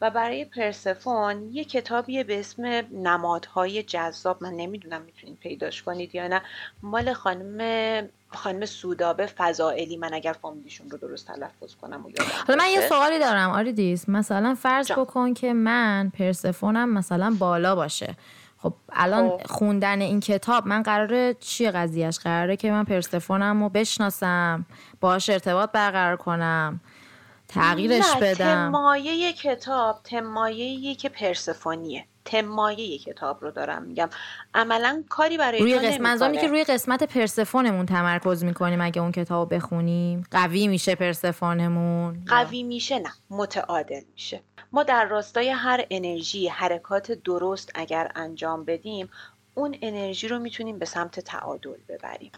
[0.00, 6.28] و برای پرسفون یه کتابیه به اسم نمادهای جذاب من نمی‌دونم می‌تونید پیداش کنید یا
[6.28, 6.42] نه.
[6.82, 9.96] مال خانم خانم سودابه فضائلی.
[9.96, 12.10] من اگر فامیلیشون رو درست تلفظ کنم و
[12.48, 18.14] حالا من یه سوالی دارم آریدیس مثلا فرض بکن که من پرسفونم مثلا بالا باشه.
[18.62, 19.46] خب الان خب.
[19.46, 24.66] خوندن این کتاب من قراره چی قضیهش قراره که من پرسفونم رو بشناسم
[25.00, 26.80] باش ارتباط برقرار کنم.
[27.48, 28.68] تغییرش نه، بدم.
[28.70, 32.04] تمایه کتاب تمایه که پرسفونیه.
[32.24, 34.08] تمایه کتاب رو دارم میگم.
[34.54, 40.24] عملا کاری برای روی قسمت که روی قسمت پرسفونمون تمرکز می‌کنیم اگه اون کتاب بخونیم.
[40.30, 44.40] قوی میشه پرسفونمون؟ قوی میشه نه متعادل میشه.
[44.72, 49.10] ما در راستای هر انرژی حرکات درست اگر انجام بدیم
[49.54, 52.32] اون انرژی رو می‌تونیم به سمت تعادل ببریم.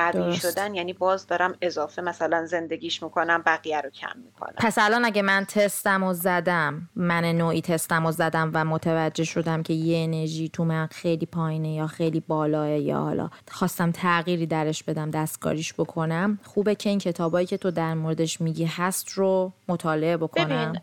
[0.00, 4.54] قوی شدن یعنی باز دارم اضافه مثلا زندگیش می‌کنم بقیه رو کم می‌کنم.
[4.56, 9.62] پس الان اگه من تستم و زدم من نوعی تستم و زدم و متوجه شدم
[9.62, 14.82] که یه انرژی تو من خیلی پایینه یا خیلی بالاه یا حالا خواستم تغییری درش
[14.82, 20.16] بدم دستکاریش بکنم خوبه که این کتابایی که تو در موردش میگی هست رو مطالعه
[20.16, 20.44] بکنم.
[20.44, 20.80] ببین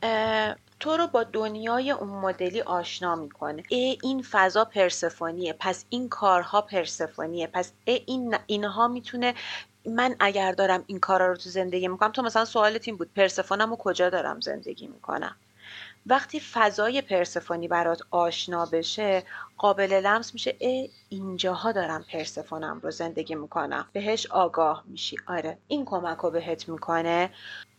[0.79, 3.63] تو رو با دنیای اون مدلی آشنا می‌کنه.
[3.69, 9.33] ای این فضا پرسفونیه پس این کارها پرسفونیه پس ای این اینها می‌تونه
[9.85, 13.73] من اگر دارم این کارا رو تو زندگی می‌کنم تو مثلا سوالت این بود پرسفونم
[13.73, 15.35] و کجا دارم زندگی می‌کنم؟
[16.05, 19.23] وقتی فضای پرسفونی برات آشنا بشه
[19.57, 23.89] قابل لمس میشه ای اینجاها دارم پرسفونم رو زندگی می‌کنم.
[23.93, 25.17] بهش آگاه میشی.
[25.27, 27.29] آره این کمک رو بهت می‌کنه.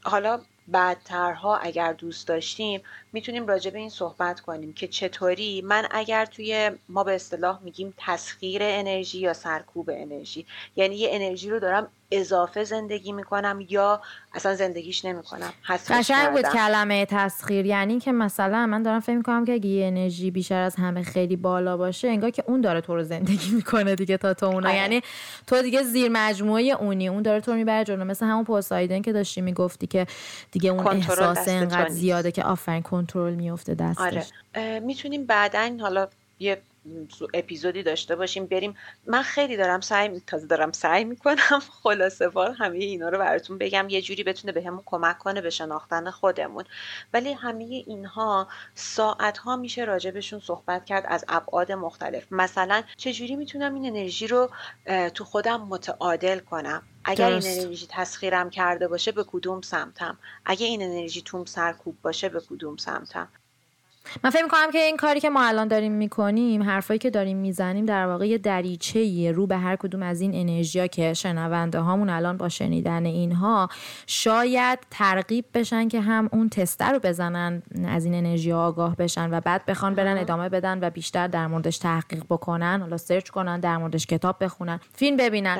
[0.04, 2.82] حالا بعدترها اگر دوست داشتیم
[3.12, 7.94] می‌تونیم راجع به این صحبت کنیم که چطوری من اگر توی ما به اصطلاح میگیم
[7.96, 10.46] تسخیر انرژی یا سرکوب انرژی
[10.76, 14.00] یعنی یه انرژی رو دارم اضافه زندگی می‌کنم یا
[14.34, 15.52] اصلا زندگیش نمی‌کنم
[15.88, 20.30] قشنگ بود کلمه تسخیر یعنی که مثلا من دارم فکر می‌کنم که اگه یه انرژی
[20.30, 24.16] بیشتر از همه خیلی بالا باشه انگار که اون داره تو رو زندگی می‌کنه دیگه
[24.16, 24.68] تا تو اونا.
[24.68, 24.78] آره.
[24.78, 25.00] یعنی
[25.46, 28.04] تو دیگه زیر مجموعه اونی اون داره تو رو می‌بره جلو.
[28.04, 30.06] مثل همون پوسایدن که داشتی می‌گفتی که
[30.50, 34.30] دیگه اون احساس انقدر زیاده که آفرین کنترل میفته دستش.
[34.54, 34.80] آره.
[34.80, 36.60] می‌تونیم بعدا حالا یه
[37.34, 38.76] اپیزودی داشته باشیم بریم.
[39.06, 43.88] من خیلی دارم سعی تازه دارم سعی می‌کنم خلاصه وار همه اینا رو براتون بگم.
[43.88, 46.64] یه جوری بتونه بهمون به کمک کنه به شناختن خودمون.
[47.12, 52.32] ولی همه اینها ساعت ها میشه راجبشون صحبت کرد از ابعاد مختلف.
[52.32, 54.50] مثلا چجوری می‌تونم این انرژی رو
[55.14, 60.82] تو خودم متعادل کنم؟ اگر این انرژی تسخیرم کرده باشه به کدوم سمتم؟ اگه این
[60.82, 63.28] انرژی توم سرکوب باشه به کدوم سمتم؟
[64.24, 67.86] من فکر می‌کنم که این کاری که ما الان داریم می‌کنیم حرفایی که داریم می‌زنیم
[67.86, 72.36] در واقع یه دریچه رو به هر کدوم از این انرژیا که شنونده هامون الان
[72.36, 73.68] با شنیدن اینها
[74.06, 79.40] شاید ترغیب بشن که هم اون تستر رو بزنن از این انرژی آگاه بشن و
[79.40, 83.76] بعد بخوان برن ادامه بدن و بیشتر در موردش تحقیق بکنن حالا سرچ کنن در
[83.76, 85.58] موردش کتاب بخونن فیلم ببینن.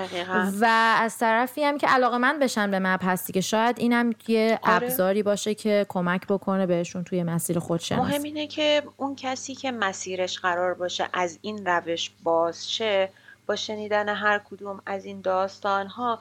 [0.61, 0.65] و
[1.01, 4.77] از طرفی هم که علاقه من بشن به مبحثی که شاید اینم یه آره.
[4.77, 8.38] ابزاری باشه که کمک بکنه بهشون توی مسیر خودشناسی.
[8.39, 13.11] اینه که اون کسی که مسیرش قرار باشه از این روش باز شه
[13.47, 16.19] با شنیدن هر کدوم از این داستان ها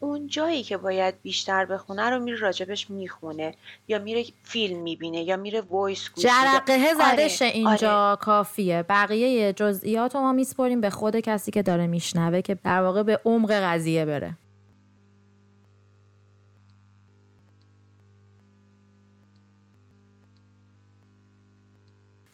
[0.00, 3.54] اون جایی که باید بیشتر بخونه رو میره راجبش می‌خونه
[3.88, 8.16] یا میره فیلم می‌بینه یا میره voice گوش جرقه زدش آره، اینجا آره.
[8.16, 8.84] کافیه.
[8.88, 13.20] بقیه جزئیات رو ما میسپریم به خود کسی که داره میشنوه که در واقع به
[13.24, 14.36] عمق قضیه بره.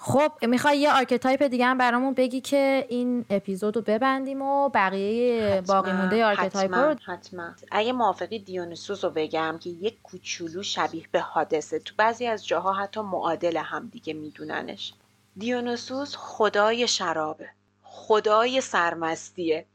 [0.02, 5.60] خب می‌خوای یه archetype دیگه هم برامون بگی که این اپیزود رو ببندیم و بقیه
[5.66, 11.20] باقی مونده archetype رو حتما اگه موافقی دیونیسوس رو بگم که یک کوچولو شبیه به
[11.20, 11.78] هادسه.
[11.78, 14.94] تو بعضی از جاها حتی معادل هم دیگه میدوننش.
[15.36, 17.48] دیونیسوس خدای شرابه.
[17.82, 19.66] خدای سرمستیه.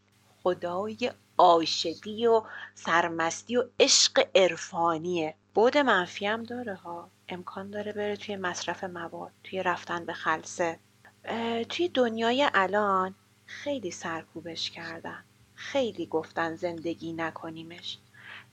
[0.43, 2.41] خدای عاشقی و
[2.75, 5.33] سرمستی و عشق عرفانیه.
[5.53, 7.09] بعد منفی هم داره ها.
[7.29, 10.79] امکان داره بره توی مصرف مواد توی رفتن به خلسه.
[11.69, 13.15] توی دنیای الان
[13.45, 15.23] خیلی سرکوبش کردن.
[15.55, 17.97] خیلی گفتن زندگی نکنیمش.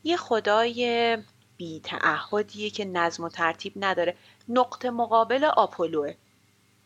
[0.05, 1.19] یه خدای
[1.57, 4.17] بی تعهدیه که نظم و ترتیب نداره.
[4.49, 6.15] نقطه مقابل آپولوه.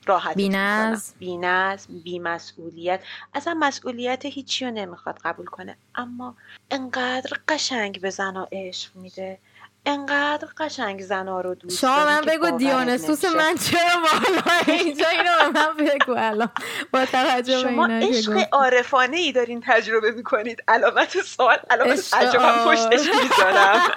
[0.07, 5.76] راحت بی نظم بی نظم بی مسئولیت اصلا مسئولیت هیچی رو نمی‌خواد قبول کنه.
[5.95, 6.37] اما
[6.70, 9.39] انقدر قشنگ به زنا عشق میده.
[9.87, 14.43] انقدر قشنگ زنا رو دوست شما من بگو دیانسوس من چرا بالا؟
[14.82, 16.49] اینجا اینو به من بگو الان.
[16.93, 20.62] با توجه به شما عشق عارفانه ای دارین تجربه می‌کنید.
[20.68, 23.80] علامت سوال علامت تجربه پشتش می‌ذارم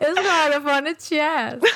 [0.00, 1.64] عشق عارفانه چی هست؟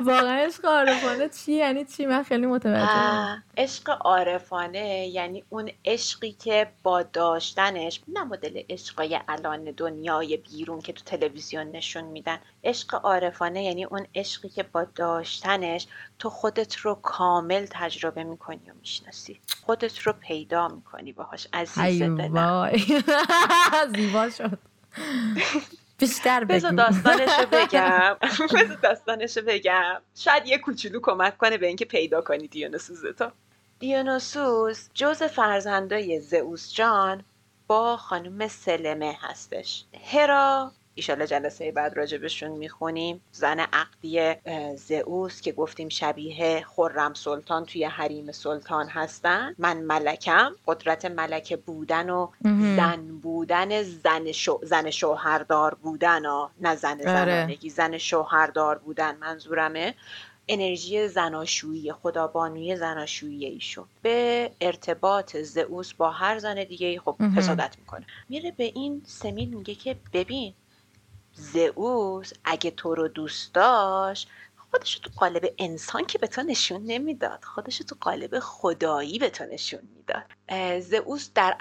[0.00, 6.72] واقعا عشق عارفانه چی؟ یعنی چی؟ من خیلی متوجه عشق عارفانه یعنی اون عشقی که
[6.82, 12.38] با داشتنش نه مدل عشقای الان دنیای بیرون که تو تلویزیون نشون میدن.
[12.64, 15.86] عشق عارفانه یعنی اون عشقی که با داشتنش
[16.18, 19.40] تو خودت رو کامل تجربه می‌کنی و می‌شناسی.
[19.66, 21.46] خودت رو پیدا می‌کنی باهاش.
[21.52, 22.72] عزیز دلم.
[23.96, 24.58] زیبا شد.
[25.98, 28.16] بیشتر بگم داستانشو بگم.
[28.54, 30.00] بذار داستانشو بگم.
[30.16, 33.30] شاید یه کوچولو کمک کنه به اینکه پیدا کنی دیونوسوزتو.
[33.78, 37.24] دیونوسوس جز فرزندای زئوس جان
[37.72, 39.84] با خانم سلمه هستش.
[40.12, 43.20] هرا ایشالا جلسه بعد راجبشون می‌خونیم.
[43.30, 44.34] زن عقدی
[44.76, 49.54] زئوس که گفتیم شبیه خرم سلطان توی حریم سلطان هستن.
[49.58, 52.28] من ملکم قدرت ملکه بودن و
[52.76, 57.02] زن بودن زن, شو زن شوهردار بودن و نه زن آره.
[57.02, 59.94] زنانگی زن شوهردار بودن منظورمه.
[60.48, 63.88] انرژی زناشویی خدابانوی زناشویی ایشون.
[64.02, 68.06] به ارتباط زئوس با هر زن دیگه خب حسادت می‌کنه.
[68.28, 70.54] میره به این سمیل میگه که ببین
[71.34, 74.28] زئوس اگه تو رو دوست داشت
[74.70, 77.44] خودشو تو قالب انسان که به تو نشون نمی‌داد.
[77.44, 80.80] خودشو تو قالب خدایی به تو نشون می‌داد.
[80.80, 81.56] زئوس در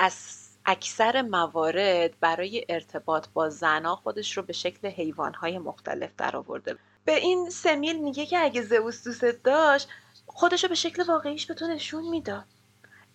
[0.65, 6.77] اکثر موارد برای ارتباط با زنا خودش رو به شکل حیوانهای مختلف درآورده.
[7.05, 9.87] به این سمیل میگه که اگه زئوس دوست داشت
[10.27, 12.45] خودشو به شکل واقعیش به تو نشون می‌داد.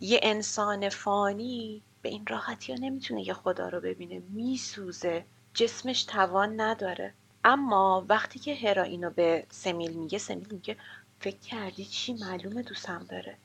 [0.01, 5.25] یه انسان فانی به این راحتی ها نمی‌تونه یه خدا رو ببینه میسوزه
[5.55, 7.15] جسمش توان نداره.
[7.45, 10.77] اما وقتی که هرا اینو به سمیل میگه سمیل میگه
[11.21, 13.37] فکر کردی چی معلومه دوستم داره؟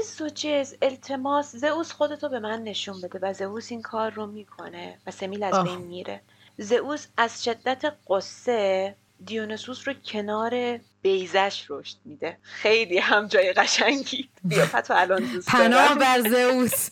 [0.00, 4.26] از و جز التماس زئوس خودتو به من نشون بده و زئوس این کار رو
[4.26, 6.20] می‌کنه و سمیل از بین میره.
[6.58, 8.94] زئوس از شدت قصه
[9.24, 12.38] دیونسوس رو کنار بیزش رشد میده.
[12.42, 14.28] خیلی هم جای قشنگی.
[14.44, 16.90] بیافتو الان دوست پناه بر زئوس.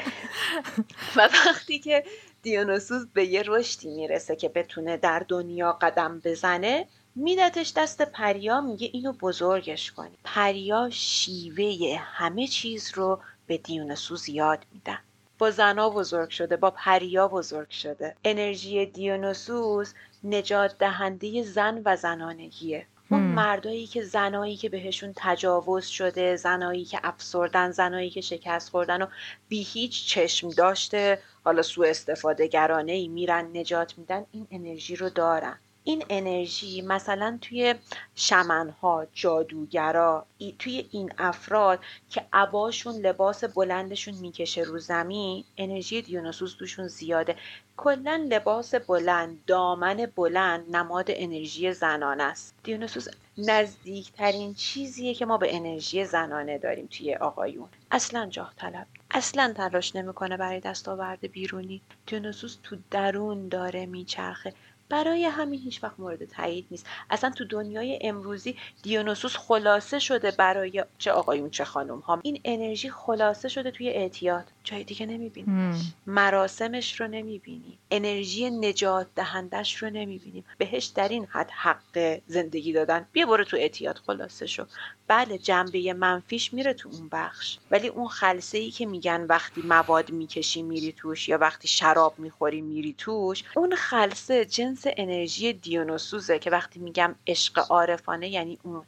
[1.16, 2.04] و وقتی که
[2.42, 8.90] دیونوسوس به یه رشدی می‌رسه که بتونه در دنیا قدم بزنه میدتش دست پریا میگه
[8.92, 10.18] اینو بزرگش کنی.
[10.24, 14.98] پریا شیوه همه چیز رو به دیونوسوس یاد میدن
[15.38, 18.16] با زنا بزرگ شده با پریا بزرگ شده.
[18.24, 19.92] انرژی دیونوسوس
[20.30, 22.86] نجات دهنده زن و زنانگیه.
[23.10, 29.02] اون مردایی که زنایی که بهشون تجاوز شده زنایی که افسردن زنایی که شکست خوردن
[29.02, 29.06] و
[29.48, 35.10] بی هیچ چشم داشته حالا سوء استفاده گرانه ای میرن نجات میدن این انرژی رو
[35.10, 35.58] دارن.
[35.88, 37.74] این انرژی مثلا توی
[38.14, 40.26] شمنها جادوگرا
[40.58, 41.80] توی این افراد
[42.10, 47.36] که عباشون لباس بلندشون می‌کشه رو زمین انرژی دیونوسوس دوشون زیاده.
[47.76, 52.54] کلا لباس بلند دامن بلند نماد انرژی زنانه است.
[52.62, 53.08] دیونوسوس
[53.38, 57.68] نزدیکترین چیزیه که ما به انرژی زنانه داریم توی آقایون.
[57.90, 58.86] اصلا جاه طلب.
[59.10, 61.80] اصلا تلاش نمی‌کنه برای دستاورد بیرونی.
[62.06, 64.52] دیونوسوس تو درون داره میچرخه.
[64.90, 66.86] برای همین هیچ وقت مورد تایید نیست.
[67.10, 72.90] اصلا تو دنیای امروزی دیونوسوس خلاصه شده برای چه آقایون چه خانم ها این انرژی
[72.90, 74.52] خلاصه شده توی اعتیاد.
[74.66, 77.78] جای دیگه نمی‌بینیم مراسمش رو نمی‌بینیم.
[77.90, 80.44] انرژی نجات دهندش رو نمی‌بینیم.
[80.58, 83.06] بهش در این حد حق زندگی دادن.
[83.12, 84.64] بیا برو تو اعتیاد خلاصه شو
[85.08, 87.58] بله جنبه منفیش میره تو اون بخش.
[87.70, 92.60] ولی اون خلصه ای که میگن وقتی مواد می‌کشی میری توش یا وقتی شراب می‌خوری
[92.60, 98.82] میری توش اون خلصه جنس انرژی دیونوسوزه که وقتی میگم عشق عارفانه یعنی اون.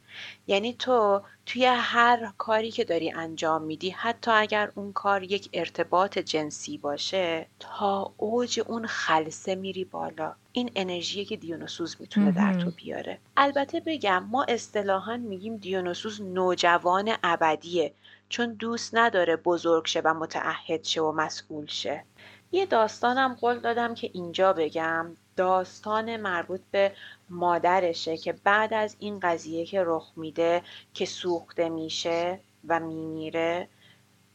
[0.47, 6.19] یعنی تو توی هر کاری که داری انجام میدی حتی اگر اون کار یک ارتباط
[6.19, 10.33] جنسی باشه تا اوج اون خلصه میری بالا.
[10.51, 13.17] این انرژی که دیونوسوز می‌تونه در تو بیاره.
[13.37, 17.93] البته بگم ما اصطلاحا میگیم دیونوسوز نوجوان ابدیه.
[18.29, 22.03] چون دوست نداره بزرگ شه و متعهد شه و مسئول شه.
[22.51, 25.05] یه داستانم قول دادم که اینجا بگم.
[25.39, 26.91] داستان مربوط به
[27.29, 30.61] مادرشه که بعد از این قضیه که رخ میده
[30.93, 33.67] که سوخته میشه و میمیره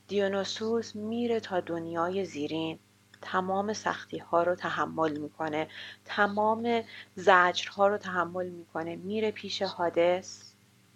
[0.09, 2.79] دیونوسوس میره تا دنیای زیرین.
[3.23, 5.69] تمام سختی ها رو تحمل می‌کنه.
[6.05, 6.83] تمام
[7.15, 8.97] زجرها رو تحمل می‌کنه.
[8.97, 10.43] میره پیش حادث.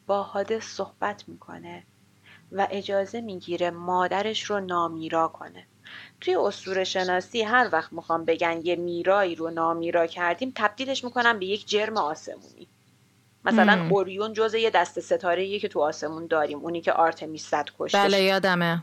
[0.07, 1.83] با حادث صحبت می‌کنه
[2.53, 5.67] و اجازه می‌گیره مادرش رو نامیرا کنه.
[6.21, 11.47] توی اسطوره شناسی هر وقت می‌خوام بگن یه میرایی رو نامیرا کردیم تبدیلش می‌کنم به
[11.47, 12.67] یک جرم آسمونی.
[13.45, 18.01] مثلا اوریون جز یه دست ستاره که تو آسمون داریم اونی که آرتمیس زد کشتش
[18.01, 18.83] بله یادمه.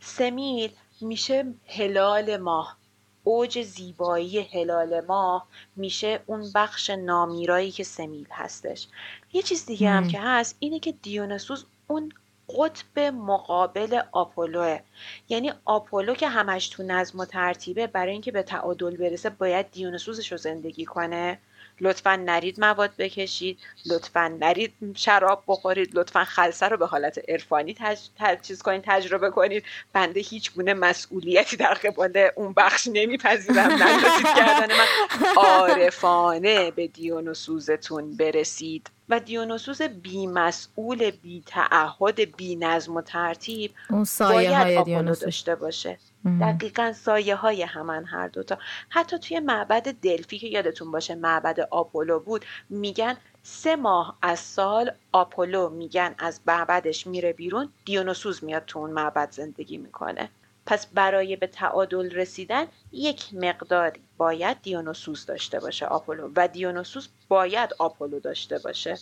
[0.00, 2.76] سمیل میشه هلال ماه.
[3.24, 5.46] اوج زیبایی هلال ماه
[5.76, 8.88] میشه اون بخش نامیرایی که سمیل هستش.
[9.32, 12.12] یه چیز دیگه هم که هست اینه که دیونسوس اون
[12.58, 14.80] قطب مقابل آپولوه.
[15.28, 20.32] یعنی آپولو که همش تو نظم و ترتیبه برای اینکه به تعادل برسه باید دیونسوسش
[20.32, 21.38] رو زندگی کنه.
[21.80, 27.98] لطفا نرید مواد بکشید لطفا نرید شراب بخورید لطفا خلصه رو به حالت عرفانی تج...
[28.42, 29.64] چیز کنید تجربه کنید.
[29.92, 33.58] بنده هیچ گونه مسئولیتی در قبال اون بخش نمیپذیرم.
[33.58, 34.86] نندازید کردن من.
[35.36, 38.90] عارفانه به دیونوسوزتون برسید.
[39.08, 45.98] و دیونوسوس بیمسئول بی تعهد بی نظم و ترتیب اون سایه باید های داشته باشه.
[46.40, 48.58] دقیقا سایه های همان هر دوتا
[48.88, 54.92] حتی توی معبد دلفی که یادتون باشه معبد آپولو بود میگن سه ماه از سال
[55.12, 60.30] آپولو میگن از معبدش میره بیرون دیونوسوس میاد تو اون معبد زندگی می‌کنه.
[60.66, 66.30] پس برای به تعادل رسیدن یک مقداری باید دیونوسوس داشته باشه آپولو.
[66.36, 68.98] و دیونوسوس باید آپولو داشته باشه.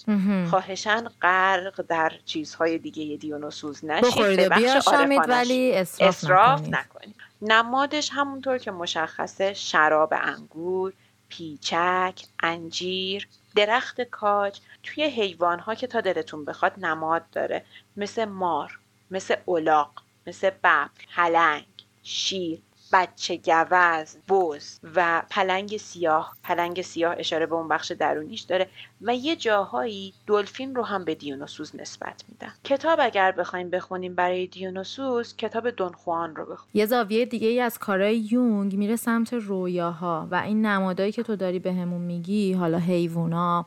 [0.50, 4.48] خواهشن غرق در چیزهای دیگه دیونوسوس نشید.
[4.48, 4.88] بخش
[5.28, 7.14] ولی اصراف, نکنید.
[7.42, 10.92] نمادش همونطور که مشخصه شراب انگور
[11.28, 14.60] پیچک انجیر درخت کاج.
[14.82, 17.64] توی حیوانها که تا دلتون بخواد نماد داره.
[17.96, 18.78] مثل مار
[19.10, 19.90] مثل الاغ
[20.26, 21.64] مثل ببر هلنگ
[22.02, 22.58] شیر.
[22.92, 26.34] بچه گوز بز و پلنگ سیاه.
[26.44, 28.68] پلنگ سیاه اشاره به اون بخش درونیش داره
[29.02, 32.52] و یه جاهایی دلفین رو هم به دیونوسوس نسبت میدن.
[32.64, 37.78] کتاب اگر بخوایم بخونیم برای دیونوسوس کتاب دونخوان رو بخونیم یه زاویه دیگه ای از
[37.78, 43.66] کارهای یونگ میره سمت رویاها و این نمادایی که تو داری بهمون میگی حالا حیوونا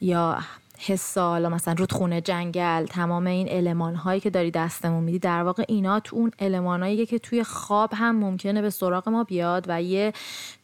[0.00, 0.38] یا
[0.86, 5.64] حسا حالا مثلا رودخونه جنگل تمام این علمان هایی که داری دستمون میدی در واقع
[5.68, 10.12] اینا تو اون علمان که توی خواب هم ممکنه به سراغ ما بیاد و یه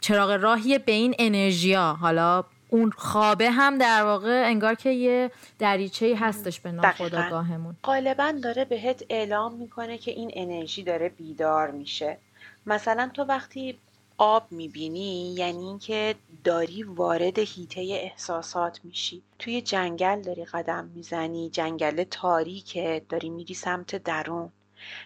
[0.00, 6.16] چراغ راهی به این انرژیا حالا اون خوابه هم در واقع انگار که یه دریچه
[6.16, 12.18] هستش به ناخودآگاهمون غالبا داره بهت اعلام می‌کنه که این انرژی داره بیدار میشه.
[12.66, 13.78] مثلا تو وقتی
[14.18, 16.14] آب می‌بینی یعنی اینکه
[16.44, 19.22] داری وارد هیته احساسات میشی.
[19.38, 24.52] توی جنگل داری قدم می‌زنی جنگل تاریکه داری میری سمت درون.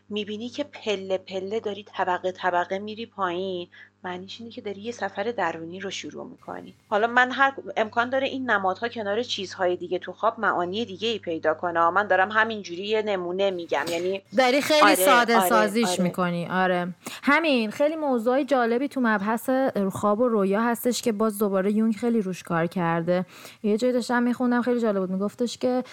[0.09, 3.69] می‌بینی که پله پله داری طبقه طبقه میری پایین.
[4.05, 6.75] معنیش اینه که داری یه سفر درونی رو شروع می‌کنی.
[6.89, 11.19] حالا من هر امکان داره این نمادها کنار چیزهای دیگه تو خواب معانی دیگه ای
[11.19, 13.85] پیدا کنه من دارم همینجوری یه نمونه میگم.
[13.91, 16.03] یعنی داری خیلی آره، ساده آره، سازیش آره.
[16.03, 16.47] می‌کنی.
[16.47, 16.95] آره.
[17.23, 19.51] همین خیلی موضوع جالبی تو مبحث
[19.93, 23.27] خواب و رویا هستش که باز دوباره یونگ خیلی روش کار کرده.
[23.63, 25.11] یه جایی داشتم میخوندم خیلی جالب بود.
[25.11, 25.85] میگفتش که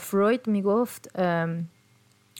[0.00, 1.10] فروید می‌گفت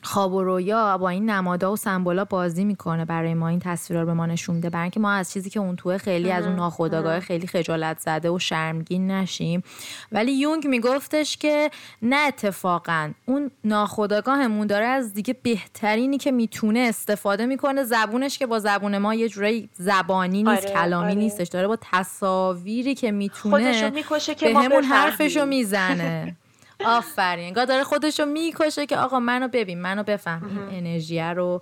[0.05, 3.47] خواب و رویا با این نمادا و سمبولا بازی می‌کنه برای ما.
[3.47, 4.69] این تصویرها رو به ما نشون میده.
[4.69, 8.29] برای اینکه ما از چیزی که اون توه خیلی از اون ناخودآگاه خیلی خجالت زده
[8.29, 9.63] و شرمگین نشیم.
[10.11, 13.11] ولی یونگ میگفتش که نه اتفاقا.
[13.25, 17.83] اون ناخودآگاهمون داره از دیگه بهترینی که می‌تونه استفاده می‌کنه.
[17.83, 21.15] زبونش که با زبون ما یه جوری زبانی نیست آره، کلامی آره.
[21.15, 21.47] نیستش.
[21.47, 23.95] داره با تصاویری که می‌تونه
[24.37, 26.35] که به همون حرفشو می‌زنه.
[26.85, 27.45] آفرین.
[27.45, 31.61] انگار داره خودشو می‌کشه که آقا منو ببین منو بفهم این انرژی رو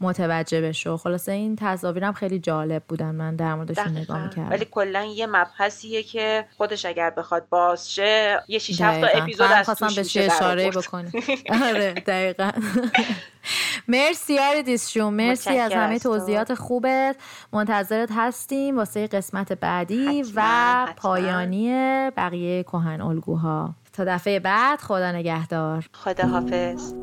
[0.00, 0.96] متوجه بشو.
[0.96, 3.14] خلاصه این تصاویرم خیلی جالب بودن.
[3.14, 4.50] من در موردشون نگاه می‌کردم.
[4.50, 9.66] ولی کلا یه مبحثیه که خودش اگر بخواد بازشه یه 6 7 تا اپیزود از
[9.66, 11.12] توش به اشاره بکنه
[11.68, 12.50] آره دقیقاً.
[13.88, 17.16] مرسی آردیسشون مرسی از همه توضیحات خوبت.
[17.52, 21.70] منتظرت هستیم واسه قسمت بعدی و پایانی
[22.16, 25.88] بقیه کهن الگوها تا دفعه بعد خدا نگهدار.
[25.92, 26.94] خدا حافظ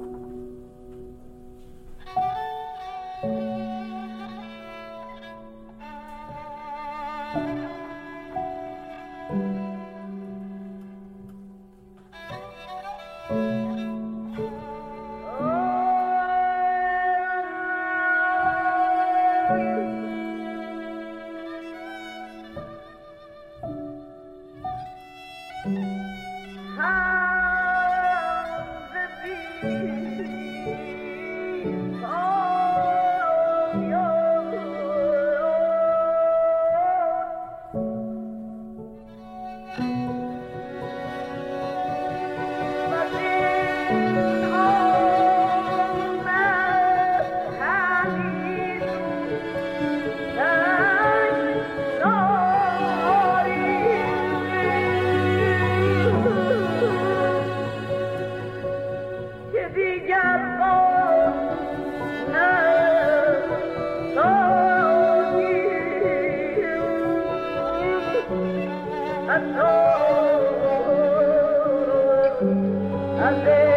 [73.21, 73.68] and they